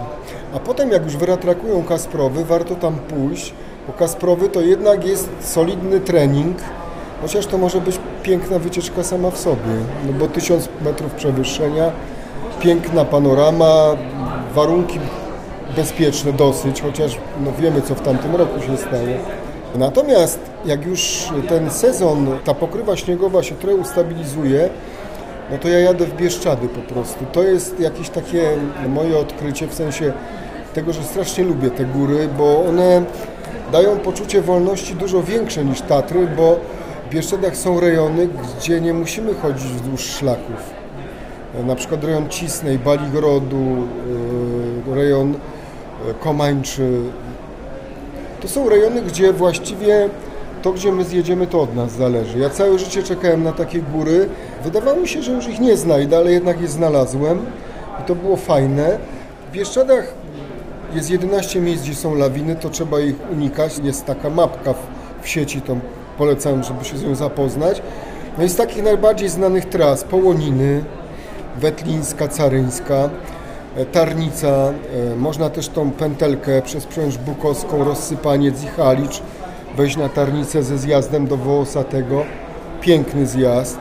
A 0.56 0.60
potem 0.60 0.92
jak 0.92 1.04
już 1.04 1.18
wyratrakują 1.18 1.84
Kasprowy, 1.84 2.46
warto 2.46 2.76
tam 2.76 2.96
pójść, 2.96 3.54
bo 3.88 3.94
Kasprowy 3.94 4.50
to 4.50 4.62
jednak 4.62 5.06
jest 5.06 5.30
solidny 5.42 6.00
trening, 6.00 6.58
chociaż 7.22 7.46
to 7.46 7.58
może 7.58 7.82
być 7.82 8.00
piękna 8.24 8.60
wycieczka 8.60 9.04
sama 9.04 9.32
w 9.32 9.38
sobie, 9.38 9.74
no 10.08 10.14
bo 10.14 10.28
1000 10.28 10.70
metrów 10.82 11.14
przewyższenia, 11.14 11.92
piękna 12.60 13.06
panorama, 13.06 13.98
warunki 14.56 15.00
bezpieczne 15.76 16.34
dosyć, 16.34 16.82
chociaż 16.82 17.18
no 17.46 17.52
wiemy 17.60 17.82
co 17.82 17.96
w 17.96 18.02
tamtym 18.02 18.36
roku 18.36 18.62
się 18.62 18.78
stało. 18.78 19.18
Natomiast 19.76 20.40
jak 20.66 20.86
już 20.86 21.30
ten 21.50 21.70
sezon, 21.70 22.28
ta 22.44 22.54
pokrywa 22.54 22.96
śniegowa 22.96 23.44
się 23.44 23.56
trochę 23.56 23.76
ustabilizuje, 23.76 24.70
no 25.52 25.58
to 25.58 25.68
ja 25.68 25.80
jadę 25.80 26.06
w 26.06 26.16
Bieszczady 26.16 26.68
po 26.68 26.94
prostu. 26.94 27.26
To 27.32 27.44
jest 27.44 27.80
jakieś 27.80 28.10
takie 28.10 28.58
moje 28.90 29.18
odkrycie 29.18 29.68
w 29.68 29.74
sensie 29.74 30.14
tego, 30.74 30.94
że 30.94 31.04
strasznie 31.04 31.44
lubię 31.44 31.72
te 31.72 31.86
góry, 31.86 32.30
bo 32.38 32.66
one 32.66 33.04
dają 33.72 34.00
poczucie 34.00 34.42
wolności 34.42 34.96
dużo 34.96 35.24
większe 35.24 35.66
niż 35.66 35.82
Tatry, 35.82 36.28
bo 36.38 36.60
w 37.08 37.14
Bieszczadach 37.14 37.58
są 37.58 37.80
rejony, 37.80 38.28
gdzie 38.58 38.82
nie 38.82 38.94
musimy 38.94 39.34
chodzić 39.34 39.68
wzdłuż 39.68 40.02
szlaków. 40.02 40.74
Na 41.66 41.76
przykład 41.76 42.04
rejon 42.04 42.30
Cisnej, 42.30 42.80
Baligrodu, 42.80 43.88
yy, 44.88 44.96
rejon 44.96 45.32
yy, 45.32 46.14
Komańczy. 46.14 47.02
To 48.42 48.48
są 48.48 48.70
rejony, 48.70 49.02
gdzie 49.02 49.34
właściwie 49.34 50.10
to, 50.64 50.72
gdzie 50.72 50.92
my 50.92 51.04
zjedziemy, 51.04 51.48
to 51.48 51.62
od 51.62 51.76
nas 51.76 51.92
zależy. 51.92 52.40
Ja 52.40 52.50
całe 52.50 52.80
życie 52.80 53.04
czekałem 53.04 53.44
na 53.44 53.52
takie 53.52 53.82
góry. 53.82 54.30
Wydawało 54.64 54.98
mi 54.98 55.08
się, 55.08 55.22
że 55.22 55.32
już 55.32 55.48
ich 55.48 55.60
nie 55.60 55.78
znajdę, 55.78 56.18
ale 56.18 56.32
jednak 56.32 56.62
je 56.62 56.68
znalazłem 56.68 57.46
i 58.02 58.04
to 58.08 58.16
było 58.16 58.38
fajne. 58.38 58.98
W 59.50 59.52
Bieszczadach 59.52 60.14
jest 60.94 61.10
11 61.10 61.62
miejsc, 61.62 61.84
gdzie 61.84 61.96
są 61.96 62.16
lawiny, 62.16 62.56
to 62.56 62.70
trzeba 62.70 63.00
ich 63.00 63.16
unikać. 63.32 63.78
Jest 63.84 64.06
taka 64.06 64.30
mapka 64.30 64.74
w, 64.74 64.78
w 65.22 65.28
sieci, 65.28 65.62
to 65.62 65.76
polecam, 66.18 66.64
żeby 66.64 66.86
się 66.86 66.98
z 66.98 67.04
nią 67.04 67.16
zapoznać. 67.16 67.82
No 68.38 68.44
i 68.44 68.50
z 68.50 68.56
takich 68.56 68.84
najbardziej 68.84 69.30
znanych 69.30 69.66
tras 69.66 70.04
Połoniny, 70.04 70.84
Wetlińska, 71.58 72.28
Caryńska, 72.28 73.10
e, 73.76 73.86
Tarnica, 73.86 74.48
e, 74.48 74.74
można 75.18 75.50
też 75.50 75.68
tą 75.68 75.92
pętelkę 75.92 76.62
przez 76.62 76.86
Prząż 76.86 77.18
Bukowską, 77.18 77.84
Rozsypaniec 77.84 78.64
i 78.64 78.68
Halicz 78.68 79.22
wejść 79.78 79.98
na 79.98 80.10
Tarnicę 80.10 80.64
ze 80.64 80.78
zjazdem 80.78 81.28
do 81.28 81.38
Wołosatego. 81.38 82.24
Piękny 82.82 83.28
zjazd. 83.28 83.80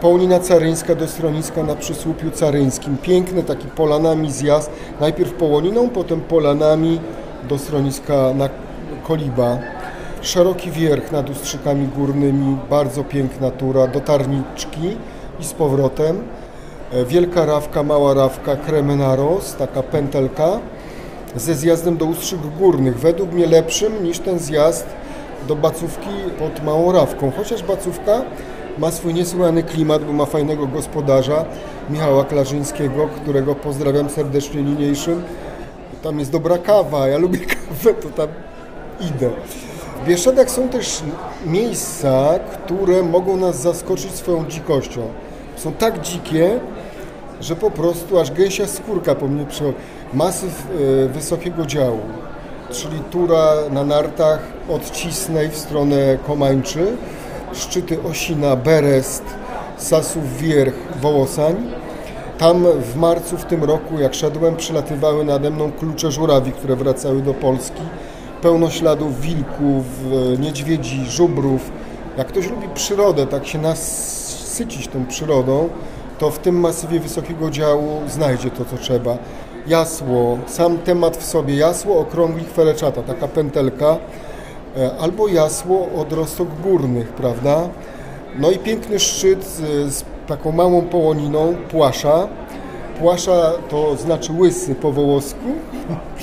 Połnina 0.00 0.40
Caryńska 0.40 0.94
do 0.94 1.08
Stroniska 1.08 1.62
na 1.62 1.74
Przysłupiu 1.74 2.30
Caryńskim. 2.30 2.96
Piękny 3.02 3.42
taki 3.42 3.68
polanami 3.68 4.32
zjazd. 4.32 4.70
Najpierw 5.00 5.32
Połoniną, 5.32 5.88
potem 5.88 6.20
polanami 6.20 7.00
do 7.48 7.58
Stroniska 7.58 8.34
na 8.34 8.48
Koliba. 9.02 9.58
Szeroki 10.22 10.70
wierch 10.70 11.12
nad 11.12 11.30
Ustrzykami 11.30 11.88
Górnymi, 11.96 12.56
bardzo 12.70 13.04
piękna 13.04 13.50
tura, 13.50 13.86
do 13.86 14.00
Tarniczki 14.00 14.96
i 15.40 15.44
z 15.44 15.52
powrotem. 15.52 16.22
E, 16.92 17.04
Wielka 17.04 17.46
Rawka, 17.46 17.82
Mała 17.82 18.14
Rawka, 18.14 18.56
Kremenaros, 18.56 19.56
taka 19.56 19.82
pętelka 19.82 20.48
ze 21.36 21.54
zjazdem 21.54 21.96
do 21.96 22.04
Ustrzyk 22.04 22.40
Górnych. 22.58 22.98
Według 22.98 23.32
mnie 23.32 23.46
lepszym 23.46 24.04
niż 24.04 24.18
ten 24.18 24.38
zjazd 24.38 24.86
do 25.48 25.56
Bacówki 25.56 26.10
pod 26.38 26.64
Małą 26.64 26.92
Rawką. 26.92 27.32
Chociaż 27.36 27.62
Bacówka 27.62 28.22
ma 28.78 28.90
swój 28.90 29.14
niesłychany 29.14 29.62
klimat, 29.62 30.04
bo 30.04 30.12
ma 30.12 30.26
fajnego 30.26 30.66
gospodarza 30.66 31.44
Michała 31.90 32.24
Klarzyńskiego, 32.24 33.08
którego 33.08 33.54
pozdrawiam 33.54 34.10
serdecznie 34.10 34.62
niniejszym. 34.62 35.22
Tam 36.02 36.18
jest 36.18 36.30
dobra 36.30 36.58
kawa, 36.58 37.08
ja 37.08 37.18
lubię 37.18 37.38
kawę, 37.54 37.94
to 37.94 38.08
tam 38.08 38.28
idę. 39.00 39.30
W 40.02 40.08
Bieszczadach 40.08 40.50
są 40.50 40.68
też 40.68 41.02
miejsca, 41.46 42.38
które 42.52 43.02
mogą 43.02 43.36
nas 43.36 43.62
zaskoczyć 43.62 44.14
swoją 44.14 44.46
dzikością. 44.46 45.00
Są 45.56 45.72
tak 45.72 46.00
dzikie, 46.00 46.60
że 47.40 47.56
po 47.56 47.70
prostu 47.70 48.18
aż 48.18 48.30
gęsia 48.30 48.66
skórka 48.66 49.14
po 49.14 49.28
mnie 49.28 49.46
przychodzi. 49.46 49.76
Masyw 50.14 50.66
e, 51.04 51.08
wysokiego 51.08 51.66
działu, 51.66 52.00
czyli 52.70 53.00
tura 53.10 53.54
na 53.70 53.84
nartach 53.84 54.38
od 54.68 54.90
Cisnej 54.90 55.48
w 55.48 55.56
stronę 55.58 56.18
Komańczy, 56.26 56.96
szczyty 57.52 58.02
Osina, 58.02 58.56
Berest, 58.56 59.24
Sasów 59.76 60.38
Wierch, 60.38 60.76
Wołosań. 61.00 61.56
Tam 62.38 62.64
w 62.64 62.96
marcu 62.96 63.36
w 63.36 63.44
tym 63.44 63.64
roku, 63.64 63.98
jak 63.98 64.14
szedłem, 64.14 64.56
przylatywały 64.56 65.24
nade 65.24 65.50
mną 65.50 65.72
klucze 65.72 66.10
żurawi, 66.10 66.52
które 66.52 66.76
wracały 66.76 67.22
do 67.22 67.34
Polski. 67.34 67.82
Pełno 68.42 68.70
śladów 68.70 69.20
wilków, 69.20 69.84
e, 70.34 70.38
niedźwiedzi, 70.38 71.04
żubrów. 71.04 71.70
Jak 72.18 72.26
ktoś 72.26 72.50
lubi 72.50 72.68
przyrodę, 72.74 73.26
tak 73.26 73.46
się 73.46 73.58
nasycić 73.58 74.88
tą 74.88 75.06
przyrodą, 75.06 75.68
to 76.18 76.30
w 76.30 76.38
tym 76.38 76.60
masywie 76.60 77.00
wysokiego 77.00 77.50
działu 77.50 78.00
znajdzie 78.08 78.50
to, 78.50 78.64
co 78.64 78.76
trzeba. 78.76 79.18
Jasło, 79.66 80.38
sam 80.46 80.78
temat 80.78 81.16
w 81.16 81.24
sobie, 81.24 81.56
jasło 81.56 81.98
okrąglich 81.98 82.48
feleczata, 82.48 83.02
taka 83.02 83.28
pętelka, 83.28 83.98
e, 84.76 84.90
albo 85.00 85.28
jasło 85.28 85.88
od 85.96 86.12
rostok 86.12 86.48
górnych, 86.62 87.08
prawda? 87.08 87.68
No 88.38 88.50
i 88.50 88.58
piękny 88.58 88.98
szczyt 88.98 89.44
z, 89.44 89.58
z 89.94 90.04
taką 90.26 90.52
małą 90.52 90.82
połoniną, 90.82 91.56
płasza. 91.70 92.28
Płasza 92.98 93.52
to 93.68 93.96
znaczy 93.96 94.32
łysy 94.32 94.74
po 94.74 94.92
wołosku 94.92 95.46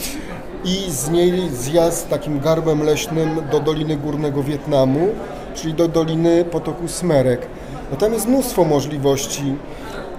i 0.65 0.91
z 0.91 1.09
niej 1.09 1.49
zjazd 1.49 2.09
takim 2.09 2.39
garbem 2.39 2.83
leśnym 2.83 3.41
do 3.51 3.59
Doliny 3.59 3.97
Górnego 3.97 4.43
Wietnamu, 4.43 5.07
czyli 5.55 5.73
do 5.73 5.87
Doliny 5.87 6.45
Potoku 6.45 6.87
Smerek. 6.87 7.47
No 7.91 7.97
tam 7.97 8.13
jest 8.13 8.27
mnóstwo 8.27 8.63
możliwości. 8.63 9.55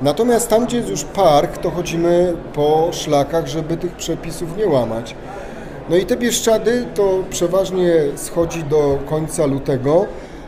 Natomiast 0.03 0.49
tam, 0.49 0.67
gdzie 0.67 0.77
jest 0.77 0.89
już 0.89 1.05
park, 1.05 1.59
to 1.59 1.71
chodzimy 1.71 2.37
po 2.55 2.89
szlakach, 2.93 3.47
żeby 3.47 3.77
tych 3.77 3.93
przepisów 3.93 4.57
nie 4.57 4.67
łamać. 4.67 5.15
No 5.91 5.97
i 5.97 6.07
te 6.07 6.17
Bieszczady 6.17 6.87
to 6.95 7.19
przeważnie 7.31 7.93
schodzi 8.17 8.65
do 8.65 8.99
końca 9.07 9.47
lutego. 9.47 10.07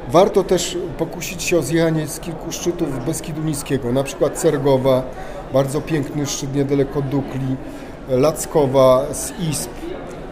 Warto 0.09 0.45
też 0.45 0.79
pokusić 0.99 1.43
się 1.43 1.59
o 1.59 1.62
zjechanie 1.62 2.07
z 2.07 2.21
kilku 2.21 2.53
szczytów 2.53 3.07
Beskidu 3.07 3.43
Niskiego, 3.43 3.93
na 3.93 4.03
przykład 4.03 4.39
Cergowa, 4.39 5.03
bardzo 5.53 5.81
piękny 5.81 6.27
szczyt 6.27 6.55
niedaleko 6.55 7.03
Dukli, 7.03 7.57
Lackowa 8.09 9.07
z 9.12 9.33
Isp, 9.50 9.71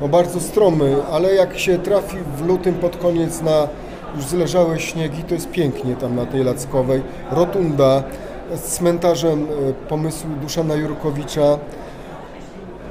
no 0.01 0.09
bardzo 0.09 0.41
stromy, 0.41 0.97
ale 1.13 1.35
jak 1.35 1.59
się 1.59 1.79
trafi 1.79 2.17
w 2.37 2.47
lutym 2.47 2.75
pod 2.75 2.97
koniec 2.97 3.43
na 3.43 3.69
już 4.17 4.25
zleżałe 4.25 4.81
śniegi, 4.81 5.23
to 5.23 5.35
jest 5.35 5.51
pięknie 5.51 5.97
tam 5.97 6.17
na 6.17 6.27
tej 6.27 6.45
Lackowej. 6.45 7.03
Rotunda 7.31 8.03
z 8.55 8.61
cmentarzem 8.61 9.45
e, 9.45 9.73
pomysłu 9.89 10.31
Duszana 10.43 10.75
Jurkowicza. 10.75 11.59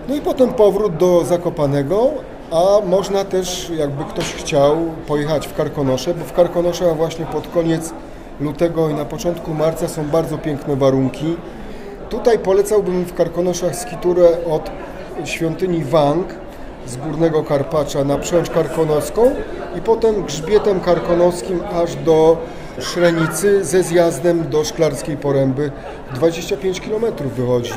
No 0.09 0.15
i 0.15 0.21
potem 0.21 0.53
powrót 0.53 0.97
do 0.97 1.25
Zakopanego, 1.25 2.09
a 2.51 2.85
można 2.85 3.25
też, 3.25 3.71
jakby 3.77 4.03
ktoś 4.03 4.25
chciał, 4.33 4.75
pojechać 5.07 5.47
w 5.47 5.53
Karkonosze, 5.53 6.13
bo 6.13 6.25
w 6.25 6.33
Karkonoszach 6.33 6.97
właśnie 6.97 7.25
pod 7.25 7.47
koniec 7.47 7.93
lutego 8.39 8.89
i 8.89 8.93
na 8.93 9.05
początku 9.05 9.53
marca 9.53 9.87
są 9.87 10.07
bardzo 10.07 10.37
piękne 10.37 10.75
warunki. 10.75 11.35
Tutaj 12.09 12.39
polecałbym 12.39 13.05
w 13.05 13.13
Karkonoszach 13.13 13.75
skiturę 13.75 14.29
od 14.51 14.71
świątyni 15.25 15.83
Wang 15.83 16.27
z 16.87 16.97
Górnego 16.97 17.43
Karpacza 17.43 18.03
na 18.03 18.17
Przełęcz 18.17 18.49
Karkonoską 18.49 19.31
i 19.77 19.81
potem 19.81 20.23
grzbietem 20.23 20.79
karkonoskim 20.79 21.59
aż 21.73 21.95
do 21.95 22.37
Szrenicy 22.79 23.65
ze 23.65 23.83
zjazdem 23.83 24.49
do 24.49 24.63
Szklarskiej 24.63 25.17
Poręby. 25.17 25.71
25 26.15 26.81
km 26.81 27.29
wychodzi, 27.35 27.73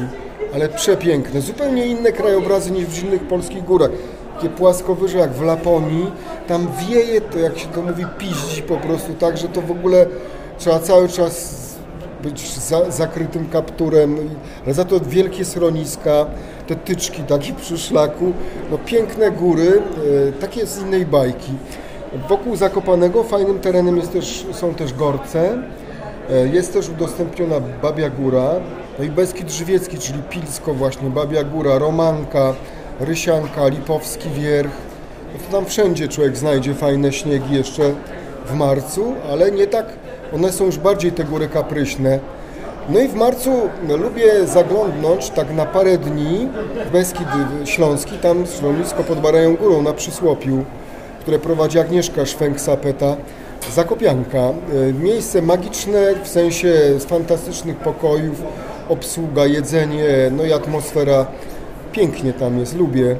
ale 0.54 0.68
przepiękne. 0.68 1.40
Zupełnie 1.40 1.86
inne 1.86 2.12
krajobrazy 2.12 2.70
niż 2.70 2.84
w 2.84 3.04
innych 3.04 3.28
polskich 3.28 3.64
górach. 3.64 3.90
Takie 4.34 4.48
płaskowyże 4.48 5.18
jak 5.18 5.32
w 5.32 5.42
Laponii. 5.42 6.12
Tam 6.48 6.68
wieje 6.88 7.20
to, 7.20 7.38
jak 7.38 7.58
się 7.58 7.68
to 7.68 7.82
mówi, 7.82 8.04
piździ 8.18 8.62
po 8.62 8.76
prostu 8.76 9.14
tak, 9.14 9.36
że 9.36 9.48
to 9.48 9.62
w 9.62 9.70
ogóle 9.70 10.06
trzeba 10.58 10.78
cały 10.78 11.08
czas 11.08 11.69
być 12.22 12.58
za, 12.58 12.90
zakrytym 12.90 13.48
kapturem, 13.48 14.16
ale 14.64 14.74
za 14.74 14.84
to 14.84 15.00
wielkie 15.00 15.44
schroniska, 15.44 16.26
te 16.66 16.76
tyczki 16.76 17.22
takie 17.22 17.52
przy 17.52 17.78
szlaku, 17.78 18.32
no 18.70 18.78
piękne 18.78 19.30
góry, 19.30 19.82
e, 20.28 20.32
takie 20.32 20.66
z 20.66 20.82
innej 20.82 21.06
bajki. 21.06 21.52
Wokół 22.28 22.56
Zakopanego 22.56 23.24
fajnym 23.24 23.60
terenem 23.60 23.96
jest 23.96 24.12
też, 24.12 24.46
są 24.52 24.74
też 24.74 24.94
Gorce, 24.94 25.62
e, 26.30 26.48
jest 26.48 26.72
też 26.72 26.88
udostępniona 26.88 27.56
Babia 27.82 28.10
Góra, 28.10 28.50
no 28.98 29.04
i 29.04 29.08
Beskid 29.08 29.50
Żywiecki, 29.50 29.98
czyli 29.98 30.22
Pilsko 30.22 30.74
właśnie, 30.74 31.10
Babia 31.10 31.44
Góra, 31.44 31.78
Romanka, 31.78 32.54
Rysianka, 33.00 33.68
Lipowski 33.68 34.28
Wierch, 34.30 34.72
no 35.32 35.38
to 35.46 35.56
tam 35.56 35.66
wszędzie 35.66 36.08
człowiek 36.08 36.36
znajdzie 36.36 36.74
fajne 36.74 37.12
śniegi 37.12 37.54
jeszcze 37.54 37.94
w 38.46 38.54
marcu, 38.54 39.14
ale 39.30 39.50
nie 39.50 39.66
tak, 39.66 39.86
one 40.34 40.52
są 40.52 40.64
już 40.66 40.78
bardziej 40.78 41.12
te 41.12 41.24
góry 41.24 41.48
kapryśne. 41.48 42.18
No 42.88 43.00
i 43.00 43.08
w 43.08 43.14
marcu 43.14 43.50
lubię 43.88 44.46
zaglądnąć 44.46 45.30
tak 45.30 45.54
na 45.54 45.66
parę 45.66 45.98
dni 45.98 46.48
w 46.86 46.90
Beskid 46.90 47.28
Śląski, 47.64 48.18
tam 48.18 48.46
schronisko 48.46 49.04
pod 49.04 49.20
Barają 49.20 49.56
Górą 49.56 49.82
na 49.82 49.92
Przysłopiu, 49.92 50.64
które 51.20 51.38
prowadzi 51.38 51.78
Agnieszka 51.78 52.22
Szwęk-Sapeta, 52.22 53.16
Zakopianka. 53.74 54.38
E, 54.38 54.92
Miejsce 54.92 55.42
magiczne 55.42 56.14
w 56.22 56.28
sensie 56.28 56.72
fantastycznych 57.06 57.76
pokojów, 57.76 58.42
obsługa, 58.88 59.46
jedzenie, 59.46 60.06
no 60.36 60.44
i 60.44 60.52
atmosfera. 60.52 61.26
Pięknie 61.92 62.32
tam 62.32 62.58
jest, 62.58 62.76
lubię. 62.76 63.16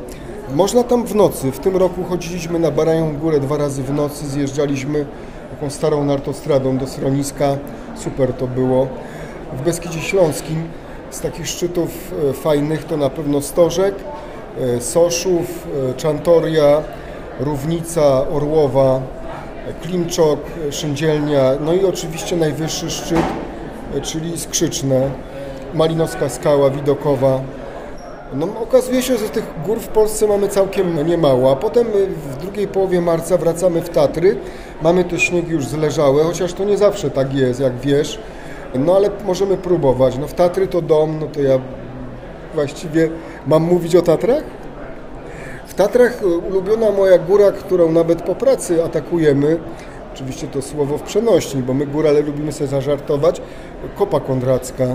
Można 0.55 0.85
tam 0.85 1.07
w 1.07 1.15
nocy. 1.15 1.53
W 1.53 1.59
tym 1.59 1.77
roku 1.77 2.05
chodziliśmy 2.05 2.59
na 2.59 2.71
Barają 2.71 3.17
Górę 3.19 3.41
dwa 3.41 3.57
razy 3.57 3.83
w 3.83 3.95
nocy, 3.95 4.27
zjeżdżaliśmy 4.27 5.07
taką 5.61 5.71
starą 5.71 6.05
nartostradą 6.05 6.79
do 6.79 6.87
schroniska. 6.87 7.57
Super 7.97 8.33
to 8.33 8.47
było. 8.47 8.89
W 9.53 9.63
Beskidzie 9.63 10.01
Śląskim 10.01 10.69
z 11.11 11.21
takich 11.21 11.49
szczytów 11.49 12.15
e, 12.31 12.33
fajnych 12.33 12.85
to 12.85 12.97
na 12.97 13.11
pewno 13.11 13.41
Stożek, 13.43 13.95
e, 14.61 14.81
Soszów, 14.81 15.67
e, 15.91 15.95
Czantoria, 15.95 16.83
Równica, 17.41 18.29
Orłowa, 18.29 19.01
Klimczok, 19.83 20.41
Szyndzielnia, 20.71 21.53
no 21.61 21.73
i 21.73 21.85
oczywiście 21.85 22.37
najwyższy 22.37 22.91
szczyt, 22.91 23.25
czyli 24.03 24.39
Skrzyczne, 24.39 25.11
Malinowska 25.75 26.29
Skała 26.29 26.71
Widokowa. 26.71 27.41
No, 28.35 28.47
okazuje 28.63 29.03
się, 29.03 29.17
że 29.17 29.29
tych 29.29 29.45
gór 29.67 29.79
w 29.79 29.89
Polsce 29.89 30.27
mamy 30.27 30.49
całkiem 30.49 31.07
niemało, 31.07 31.53
a 31.53 31.57
potem 31.57 31.87
w 32.31 32.37
drugiej 32.37 32.69
połowie 32.69 33.01
marca 33.01 33.39
wracamy 33.39 33.81
w 33.81 33.89
Tatry. 33.89 34.37
Mamy 34.83 35.05
te 35.05 35.19
śniegi 35.19 35.53
już 35.53 35.67
zleżałe, 35.67 36.25
chociaż 36.25 36.53
to 36.53 36.65
nie 36.65 36.77
zawsze 36.77 37.11
tak 37.11 37.35
jest, 37.35 37.61
jak 37.61 37.81
wiesz. 37.81 38.19
No 38.75 38.97
ale 38.97 39.11
możemy 39.25 39.57
próbować. 39.57 40.19
No 40.19 40.27
w 40.27 40.35
Tatry 40.35 40.69
to 40.69 40.83
dom, 40.83 41.19
no 41.21 41.27
to 41.27 41.43
ja 41.43 41.59
właściwie 42.55 43.11
mam 43.47 43.63
mówić 43.63 43.97
o 43.97 44.03
Tatrach? 44.03 44.43
W 45.67 45.75
Tatrach 45.75 46.23
y, 46.23 46.27
ulubiona 46.27 46.91
moja 46.91 47.19
góra, 47.19 47.53
którą 47.53 47.93
nawet 47.93 48.23
po 48.23 48.35
pracy 48.35 48.85
atakujemy, 48.85 49.59
oczywiście 50.15 50.47
to 50.47 50.63
słowo 50.63 50.99
w 50.99 51.03
przenośni, 51.03 51.63
bo 51.63 51.75
my 51.75 51.87
górale 51.87 52.21
lubimy 52.21 52.53
sobie 52.53 52.69
zażartować, 52.69 53.43
Kopa 53.97 54.21
Kondracka. 54.21 54.87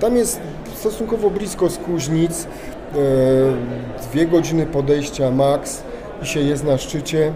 Tam 0.00 0.16
jest 0.16 0.40
stosunkowo 0.74 1.30
blisko 1.30 1.70
z 1.70 1.78
Kuźnic, 1.78 2.44
e, 2.44 2.98
dwie 4.10 4.26
godziny 4.26 4.66
podejścia 4.66 5.30
max 5.30 5.82
i 6.22 6.26
się 6.26 6.40
jest 6.40 6.64
na 6.64 6.78
szczycie. 6.78 7.32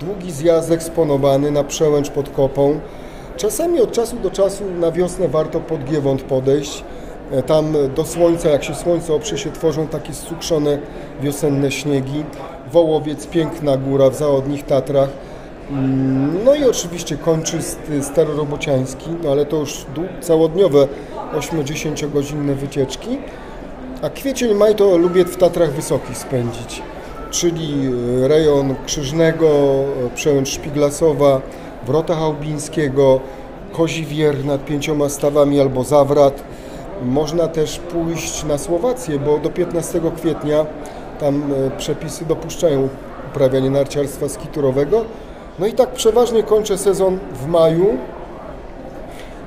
Długi 0.00 0.32
zjazd 0.32 0.70
eksponowany 0.70 1.50
na 1.50 1.64
przełęcz 1.64 2.10
pod 2.10 2.28
kopą. 2.30 2.80
Czasami 3.36 3.80
od 3.80 3.92
czasu 3.92 4.16
do 4.16 4.30
czasu 4.30 4.64
na 4.80 4.92
wiosnę 4.92 5.28
warto 5.28 5.60
pod 5.60 5.84
Giewont 5.84 6.22
podejść. 6.22 6.84
E, 7.32 7.42
Tam 7.42 7.72
do 7.96 8.04
słońca, 8.04 8.48
jak 8.48 8.64
się 8.64 8.74
słońce 8.74 9.14
oprze, 9.14 9.38
się 9.38 9.52
tworzą 9.52 9.86
takie 9.86 10.14
sukrzone 10.14 10.78
wiosenne 11.22 11.70
śniegi. 11.70 12.24
Wołowiec, 12.72 13.26
piękna 13.26 13.76
góra 13.76 14.10
w 14.10 14.14
zachodnich 14.14 14.66
Tatrach. 14.66 15.08
Mm, 15.70 16.44
No 16.44 16.54
i 16.54 16.64
oczywiście 16.64 17.16
kończysty 17.16 18.02
starorobociański, 18.02 19.10
no 19.22 19.30
ale 19.32 19.46
to 19.46 19.56
już 19.56 19.86
całodniowe 20.20 20.88
8-10 21.34 22.10
godzinne 22.12 22.54
wycieczki. 22.54 23.18
A 24.02 24.10
kwiecień, 24.10 24.54
maj 24.54 24.74
to 24.74 24.96
lubię 24.96 25.24
w 25.24 25.36
Tatrach 25.36 25.72
Wysokich 25.72 26.18
spędzić, 26.18 26.82
czyli 27.30 27.90
e, 28.24 28.28
rejon 28.28 28.74
Krzyżnego, 28.86 29.48
e, 29.48 30.14
przełęcz 30.14 30.48
Szpiglasowa, 30.48 31.40
Wrota 31.86 32.14
Chałbińskiego, 32.14 33.20
Koziwier 33.72 34.44
nad 34.44 34.64
pięcioma 34.64 35.08
stawami 35.08 35.60
albo 35.60 35.84
Zawrat. 35.84 36.42
Można 37.02 37.48
też 37.48 37.78
pójść 37.78 38.44
na 38.44 38.58
Słowację, 38.58 39.18
bo 39.18 39.38
do 39.38 39.50
15 39.50 40.00
kwietnia 40.16 40.66
tam 41.20 41.42
e, 41.52 41.70
przepisy 41.78 42.24
dopuszczają 42.24 42.88
uprawianie 43.30 43.70
narciarstwa 43.70 44.28
skiturowego. 44.28 45.04
No 45.58 45.66
i 45.66 45.72
tak 45.72 45.92
przeważnie 45.92 46.42
kończę 46.42 46.78
sezon 46.78 47.18
w 47.32 47.46
maju, 47.46 47.96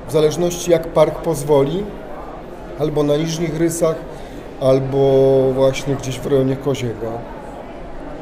w 0.08 0.12
zależności 0.12 0.70
jak 0.70 0.88
park 0.88 1.18
pozwoli, 1.18 1.84
albo 2.78 3.02
na 3.02 3.16
Niżnych 3.16 3.58
Rysach, 3.58 3.96
albo 4.60 4.98
właśnie 5.54 5.94
gdzieś 5.94 6.18
w 6.18 6.26
rejonie 6.26 6.56
Koziego. 6.56 7.41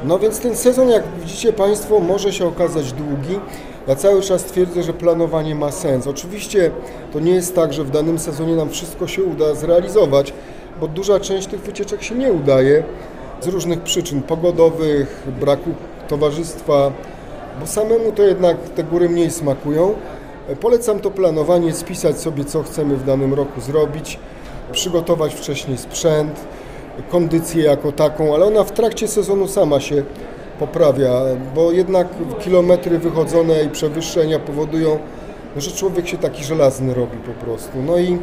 No 0.04 0.18
więc 0.18 0.40
ten 0.40 0.56
sezon, 0.56 0.88
jak 0.88 1.02
widzicie 1.20 1.52
Państwo, 1.52 2.00
może 2.00 2.32
się 2.32 2.46
okazać 2.46 2.92
długi. 2.92 3.40
Ja 3.88 3.96
cały 3.96 4.22
czas 4.22 4.44
twierdzę, 4.44 4.82
że 4.82 4.92
planowanie 4.92 5.54
ma 5.54 5.72
sens. 5.72 6.06
Oczywiście 6.06 6.70
to 7.12 7.20
nie 7.20 7.32
jest 7.32 7.54
tak, 7.54 7.72
że 7.72 7.84
w 7.84 7.90
danym 7.90 8.18
sezonie 8.18 8.56
nam 8.56 8.70
wszystko 8.70 9.06
się 9.06 9.24
uda 9.24 9.54
zrealizować, 9.54 10.32
bo 10.80 10.88
duża 10.88 11.20
część 11.20 11.46
tych 11.46 11.60
wycieczek 11.60 12.02
się 12.02 12.14
nie 12.14 12.32
udaje 12.32 12.84
z 13.40 13.46
różnych 13.46 13.80
przyczyn 13.80 14.22
pogodowych, 14.22 15.26
braku 15.40 15.70
towarzystwa, 16.08 16.92
bo 17.60 17.66
samemu 17.66 18.12
to 18.12 18.22
jednak 18.22 18.56
te 18.68 18.84
góry 18.84 19.08
mniej 19.08 19.30
smakują. 19.30 19.94
Polecam 20.60 21.00
to 21.00 21.10
planowanie, 21.10 21.74
spisać 21.74 22.18
sobie, 22.18 22.44
co 22.44 22.62
chcemy 22.62 22.96
w 22.96 23.04
danym 23.04 23.34
roku 23.34 23.60
zrobić, 23.60 24.18
przygotować 24.72 25.34
wcześniej 25.34 25.78
sprzęt, 25.78 26.40
kondycję 27.10 27.64
jako 27.64 27.92
taką, 27.92 28.34
ale 28.34 28.44
ona 28.46 28.64
w 28.64 28.72
trakcie 28.72 29.08
sezonu 29.08 29.48
sama 29.48 29.80
się 29.80 30.02
poprawia, 30.58 31.12
bo 31.54 31.72
jednak 31.72 32.06
kilometry 32.40 32.98
wychodzone 32.98 33.64
i 33.64 33.68
przewyższenia 33.68 34.38
powodują, 34.38 34.98
że 35.56 35.70
człowiek 35.70 36.08
się 36.08 36.18
taki 36.18 36.44
żelazny 36.44 36.94
robi 36.94 37.16
po 37.16 37.44
prostu. 37.44 37.82
No 37.86 37.98
i 37.98 38.18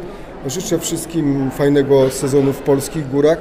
życzę 0.46 0.78
wszystkim 0.78 1.50
fajnego 1.50 2.10
sezonu 2.10 2.52
w 2.52 2.62
polskich 2.62 3.10
górach, 3.10 3.38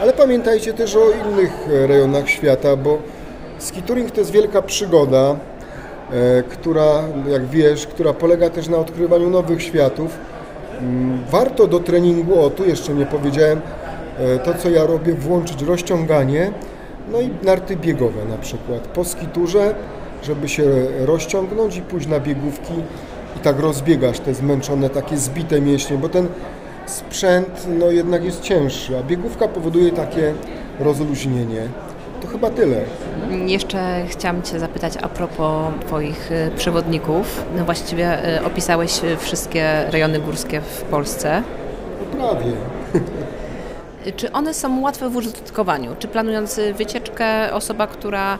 ale 0.00 0.12
pamiętajcie 0.12 0.74
też 0.74 0.96
o 0.96 1.10
innych 1.10 1.68
rejonach 1.68 2.28
świata, 2.28 2.76
bo 2.76 2.98
skituring 3.58 4.10
to 4.10 4.20
jest 4.20 4.32
wielka 4.32 4.62
przygoda, 4.62 5.36
e, 6.12 6.42
która, 6.42 7.02
jak 7.28 7.46
wiesz, 7.46 7.86
która 7.86 8.12
polega 8.12 8.50
też 8.50 8.68
na 8.68 8.78
odkrywaniu 8.78 9.30
nowych 9.30 9.62
światów. 9.62 10.18
Mm, 10.80 11.18
Warto 11.30 11.66
do 11.66 11.80
treningu, 11.80 12.40
o 12.40 12.50
tu 12.50 12.64
jeszcze 12.64 12.94
nie 12.94 13.06
powiedziałem, 13.06 13.58
e, 13.58 13.81
to 14.44 14.54
co 14.54 14.70
ja 14.70 14.86
robię, 14.86 15.14
włączyć 15.14 15.62
rozciąganie, 15.62 16.52
no 17.12 17.20
i 17.20 17.30
narty 17.42 17.76
biegowe 17.76 18.24
na 18.24 18.38
przykład. 18.38 18.80
Po 18.80 19.04
skiturze, 19.04 19.74
żeby 20.22 20.48
się 20.48 20.64
rozciągnąć 21.00 21.76
i 21.76 21.82
pójść 21.82 22.06
na 22.06 22.20
biegówki 22.20 22.74
i 23.36 23.40
tak 23.40 23.58
rozbiegasz 23.58 24.20
te 24.20 24.34
zmęczone, 24.34 24.90
takie 24.90 25.16
zbite 25.16 25.60
mięśnie, 25.60 25.98
bo 25.98 26.08
ten 26.08 26.28
sprzęt 26.86 27.66
no 27.78 27.90
jednak 27.90 28.24
jest 28.24 28.40
cięższy, 28.40 28.98
a 28.98 29.02
biegówka 29.02 29.48
powoduje 29.48 29.92
takie 29.92 30.34
rozluźnienie. 30.80 31.68
To 32.20 32.28
chyba 32.28 32.50
tyle. 32.50 32.80
Jeszcze 33.46 34.04
chciałam 34.08 34.42
Cię 34.42 34.58
zapytać 34.58 34.92
a 35.02 35.08
propos 35.08 35.66
Twoich 35.86 36.32
y, 36.32 36.50
przewodników. 36.56 37.44
No 37.56 37.64
właściwie 37.64 38.36
y, 38.38 38.44
opisałeś 38.44 39.00
wszystkie 39.18 39.84
rejony 39.90 40.20
górskie 40.20 40.60
w 40.60 40.82
Polsce. 40.82 41.42
No 42.00 42.18
prawie. 42.18 42.52
Czy 44.16 44.32
one 44.32 44.54
są 44.54 44.80
łatwe 44.80 45.10
w 45.10 45.16
użytkowaniu? 45.16 45.96
Czy 45.98 46.08
planując 46.08 46.60
wycieczkę, 46.74 47.52
osoba, 47.52 47.86
która 47.86 48.38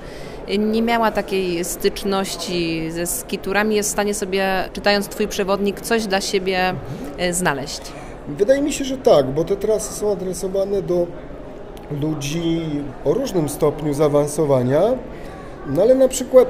nie 0.59 0.83
miała 0.83 1.11
takiej 1.11 1.64
styczności 1.64 2.90
ze 2.90 3.07
skiturami, 3.07 3.77
jest 3.77 3.88
w 3.88 3.92
stanie 3.92 4.14
sobie, 4.14 4.68
czytając 4.72 5.09
Twój 5.09 5.29
przewodnik, 5.29 5.81
coś 5.81 6.07
dla 6.07 6.20
siebie 6.20 6.75
y, 7.20 7.35
znaleźć? 7.35 7.81
Wydaje 8.29 8.62
mi 8.62 8.72
się, 8.72 8.85
że 8.85 8.96
tak, 8.96 9.27
bo 9.27 9.44
te 9.44 9.57
trasy 9.57 9.92
są 9.92 10.12
adresowane 10.12 10.83
do 10.83 11.07
ludzi 12.01 12.61
o 13.05 13.14
różnym 13.14 13.48
stopniu 13.48 13.94
zaawansowania, 13.94 14.83
no 15.66 15.83
ale 15.83 15.94
na 15.94 16.09
przykład 16.09 16.48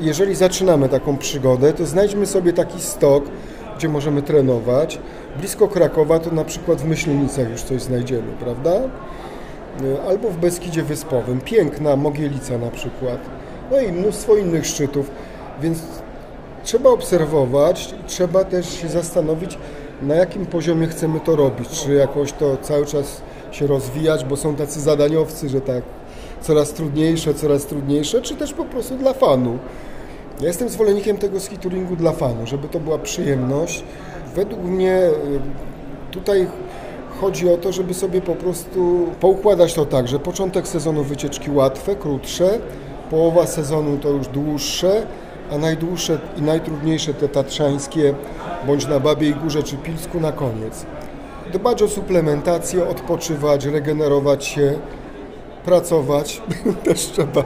jeżeli 0.00 0.34
zaczynamy 0.34 0.88
taką 0.88 1.16
przygodę, 1.16 1.72
to 1.72 1.86
znajdźmy 1.86 2.26
sobie 2.26 2.52
taki 2.52 2.80
stok, 2.80 3.24
gdzie 3.76 3.88
możemy 3.88 4.22
trenować. 4.22 4.98
Blisko 5.38 5.68
Krakowa 5.68 6.18
to 6.18 6.30
na 6.30 6.44
przykład 6.44 6.80
w 6.80 6.84
Myślenicach 6.84 7.50
już 7.50 7.62
coś 7.62 7.82
znajdziemy, 7.82 8.32
prawda? 8.40 8.72
Albo 10.08 10.30
w 10.30 10.36
Beskidzie 10.36 10.82
Wyspowym. 10.82 11.40
Piękna 11.40 11.96
Mogielica 11.96 12.58
na 12.58 12.70
przykład. 12.70 13.18
No 13.70 13.80
i 13.80 13.92
mnóstwo 13.92 14.36
innych 14.36 14.66
szczytów, 14.66 15.10
więc 15.62 15.82
trzeba 16.64 16.90
obserwować 16.90 17.94
trzeba 18.06 18.44
też 18.44 18.80
się 18.80 18.88
zastanowić, 18.88 19.58
na 20.02 20.14
jakim 20.14 20.46
poziomie 20.46 20.86
chcemy 20.86 21.20
to 21.20 21.36
robić. 21.36 21.68
Czy 21.68 21.92
jakoś 21.92 22.32
to 22.32 22.56
cały 22.56 22.86
czas 22.86 23.22
się 23.52 23.66
rozwijać, 23.66 24.24
bo 24.24 24.36
są 24.36 24.56
tacy 24.56 24.80
zadaniowcy, 24.80 25.48
że 25.48 25.60
tak 25.60 25.82
coraz 26.40 26.72
trudniejsze, 26.72 27.34
coraz 27.34 27.66
trudniejsze, 27.66 28.22
czy 28.22 28.34
też 28.36 28.52
po 28.52 28.64
prostu 28.64 28.96
dla 28.96 29.12
fanu. 29.12 29.58
Ja 30.40 30.46
jestem 30.46 30.68
zwolennikiem 30.68 31.18
tego 31.18 31.40
skituringu 31.40 31.96
dla 31.96 32.12
fanu, 32.12 32.46
żeby 32.46 32.68
to 32.68 32.80
była 32.80 32.98
przyjemność. 32.98 33.84
Według 34.34 34.62
mnie 34.62 34.96
y, 34.96 35.10
tutaj 36.10 36.46
chodzi 37.20 37.48
o 37.48 37.56
to, 37.56 37.72
żeby 37.72 37.94
sobie 37.94 38.20
po 38.20 38.34
prostu 38.34 39.06
poukładać 39.20 39.74
to 39.74 39.86
tak, 39.86 40.08
że 40.08 40.18
początek 40.18 40.68
sezonu 40.68 41.04
wycieczki 41.04 41.50
łatwe, 41.50 41.96
krótsze, 41.96 42.58
połowa 43.10 43.46
sezonu 43.46 43.98
to 43.98 44.08
już 44.08 44.28
dłuższe, 44.28 45.06
a 45.52 45.58
najdłuższe 45.58 46.18
i 46.36 46.42
najtrudniejsze 46.42 47.14
te 47.14 47.28
tatrzańskie 47.28 48.14
bądź 48.66 48.86
na 48.86 49.00
Babiej 49.00 49.34
Górze 49.34 49.62
czy 49.62 49.76
Pilsku 49.76 50.20
na 50.20 50.32
koniec. 50.32 50.86
Dbać 51.52 51.82
o 51.82 51.88
suplementację, 51.88 52.88
odpoczywać, 52.88 53.64
regenerować 53.64 54.44
się, 54.44 54.74
pracować 55.64 56.42
też 56.84 57.00
trzeba. 57.00 57.44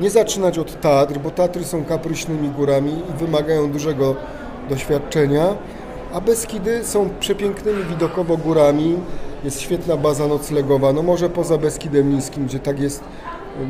Nie 0.00 0.10
zaczynać 0.10 0.58
od 0.58 0.80
Tatr, 0.80 1.18
bo 1.18 1.30
Tatry 1.30 1.64
są 1.64 1.84
kapryśnymi 1.84 2.48
górami 2.48 2.92
i 2.92 3.18
wymagają 3.24 3.72
dużego 3.72 4.14
doświadczenia, 4.68 5.46
a 6.12 6.20
Beskidy 6.20 6.84
są 6.84 7.08
przepięknymi 7.20 7.84
widokowo 7.84 8.36
górami. 8.36 8.98
Jest 9.44 9.60
świetna 9.60 9.96
baza 9.96 10.26
noclegowa, 10.26 10.92
no 10.92 11.02
może 11.02 11.30
poza 11.30 11.58
Beskidem 11.58 12.14
Niskim, 12.14 12.46
gdzie 12.46 12.58
tak 12.58 12.80
jest 12.80 13.04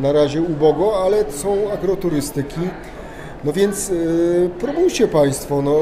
na 0.00 0.12
razie 0.12 0.42
ubogo, 0.42 1.04
ale 1.04 1.32
są 1.32 1.72
agroturystyki. 1.72 2.60
No 3.44 3.52
więc 3.52 3.88
yy, 3.88 4.50
próbujcie 4.60 5.08
Państwo, 5.08 5.62
no 5.62 5.76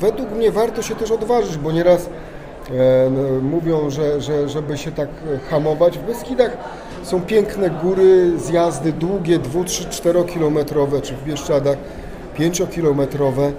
według 0.00 0.30
mnie 0.30 0.52
warto 0.52 0.82
się 0.82 0.94
też 0.94 1.10
odważyć, 1.10 1.56
bo 1.56 1.72
nieraz 1.72 2.06
e, 2.06 3.10
no, 3.10 3.40
mówią, 3.42 3.90
że, 3.90 4.20
że 4.20 4.48
żeby 4.48 4.78
się 4.78 4.92
tak 4.92 5.08
hamować. 5.50 5.98
W 5.98 6.02
Beskidach 6.02 6.56
są 7.02 7.20
piękne 7.20 7.70
góry, 7.70 8.32
zjazdy 8.38 8.92
długie, 8.92 9.38
2, 9.38 9.64
3, 9.64 9.84
4 9.90 10.24
kilometrowe, 10.24 11.00
czy 11.00 11.14
w 11.14 11.24
Bieszczadach 11.24 11.76
5 12.34 12.62
kilometrowe. 12.70 13.52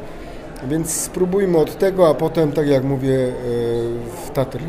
Więc 0.70 0.92
spróbujmy 0.92 1.58
od 1.58 1.78
tego, 1.78 2.10
a 2.10 2.14
potem, 2.14 2.52
tak 2.52 2.68
jak 2.68 2.84
mówię, 2.84 3.16
e, 3.16 3.34
w 4.26 4.30
Tatry. 4.34 4.64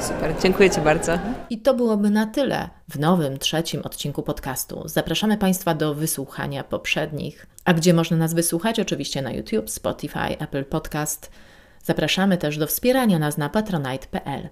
Super, 0.00 0.34
dziękuję 0.42 0.70
Ci 0.70 0.80
bardzo. 0.80 1.18
I 1.50 1.58
to 1.58 1.74
byłoby 1.74 2.10
na 2.10 2.26
tyle 2.26 2.68
w 2.88 2.98
nowym, 2.98 3.38
trzecim 3.38 3.82
odcinku 3.82 4.22
podcastu. 4.22 4.82
Zapraszamy 4.84 5.38
Państwa 5.38 5.74
do 5.74 5.94
wysłuchania 5.94 6.64
poprzednich. 6.64 7.46
A 7.64 7.74
gdzie 7.74 7.94
można 7.94 8.16
nas 8.16 8.34
wysłuchać? 8.34 8.80
Oczywiście 8.80 9.22
na 9.22 9.32
YouTube, 9.32 9.70
Spotify, 9.70 10.38
Apple 10.38 10.64
Podcast. 10.64 11.30
Zapraszamy 11.82 12.38
też 12.38 12.58
do 12.58 12.66
wspierania 12.66 13.18
nas 13.18 13.38
na 13.38 13.48
patronite.pl. 13.48 14.48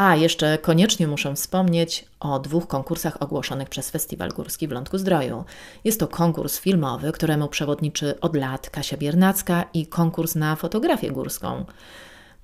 A 0.00 0.16
jeszcze 0.16 0.58
koniecznie 0.58 1.06
muszę 1.06 1.34
wspomnieć 1.34 2.04
o 2.20 2.38
dwóch 2.38 2.66
konkursach 2.66 3.22
ogłoszonych 3.22 3.68
przez 3.68 3.90
Festiwal 3.90 4.28
Górski 4.28 4.68
w 4.68 4.70
Lądku 4.70 4.98
Zdroju. 4.98 5.44
Jest 5.84 6.00
to 6.00 6.08
konkurs 6.08 6.60
filmowy, 6.60 7.12
któremu 7.12 7.48
przewodniczy 7.48 8.20
od 8.20 8.36
lat 8.36 8.70
Kasia 8.70 8.96
Biernacka 8.96 9.64
i 9.74 9.86
konkurs 9.86 10.34
na 10.34 10.56
fotografię 10.56 11.10
górską. 11.10 11.64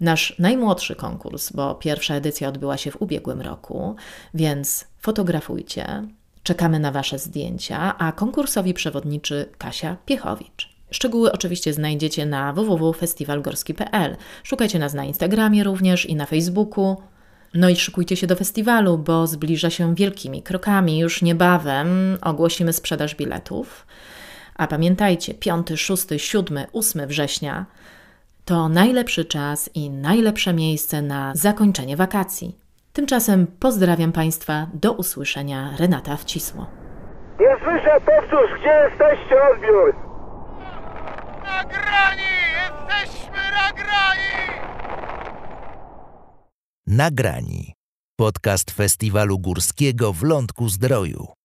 Nasz 0.01 0.39
najmłodszy 0.39 0.97
konkurs, 0.97 1.53
bo 1.53 1.75
pierwsza 1.75 2.15
edycja 2.15 2.49
odbyła 2.49 2.77
się 2.77 2.91
w 2.91 3.03
ubiegłym 3.03 3.41
roku, 3.41 3.97
więc 4.35 4.87
fotografujcie. 4.99 6.03
Czekamy 6.43 6.81
na 6.81 6.93
Wasze 6.93 7.19
zdjęcia, 7.19 7.99
a 7.99 8.13
konkursowi 8.13 8.75
przewodniczy 8.75 9.49
Kasia 9.59 9.97
Piechowicz. 10.07 10.77
Szczegóły 10.91 11.33
oczywiście 11.33 11.73
znajdziecie 11.73 12.27
na 12.27 12.53
www.festiwalgorski.pl. 12.53 14.17
Szukajcie 14.43 14.79
nas 14.79 14.95
na 14.95 15.05
Instagramie 15.05 15.65
również 15.65 16.07
i 16.07 16.17
na 16.17 16.27
Facebooku. 16.27 16.97
No 17.55 17.69
i 17.69 17.77
szykujcie 17.77 18.17
się 18.17 18.27
do 18.27 18.37
festiwalu, 18.37 18.99
bo 18.99 19.27
zbliża 19.27 19.71
się 19.71 19.95
wielkimi 19.95 20.43
krokami. 20.43 20.99
Już 20.99 21.23
niebawem 21.23 22.19
ogłosimy 22.23 22.73
sprzedaż 22.73 23.15
biletów. 23.15 23.87
A 24.55 24.67
pamiętajcie, 24.67 25.35
5, 25.35 25.67
6, 25.77 26.07
7, 26.17 26.59
8 26.73 27.07
września 27.07 27.67
to 28.45 28.69
najlepszy 28.69 29.25
czas 29.25 29.71
i 29.75 29.91
najlepsze 29.91 30.55
miejsce 30.55 31.03
na 31.03 31.33
zakończenie 31.35 31.97
wakacji. 31.97 32.59
Tymczasem 32.93 33.47
pozdrawiam 33.61 34.13
Państwa. 34.13 34.67
Do 34.75 34.93
usłyszenia. 34.93 35.71
Renata 35.79 36.17
Wcisło. 36.17 36.67
Nie 37.41 37.57
słyszę, 37.65 38.01
powtórz, 38.07 38.51
gdzie 38.61 38.69
jesteście, 38.69 39.37
odbiór? 39.53 39.95
Nagrani! 41.45 42.33
Jesteśmy 42.89 43.39
nagrani! 43.39 44.31
Nagrani. 46.89 47.73
Podcast 48.21 48.71
Festiwalu 48.71 49.39
Górskiego 49.39 50.13
w 50.13 50.23
Lądku 50.23 50.69
Zdroju. 50.69 51.36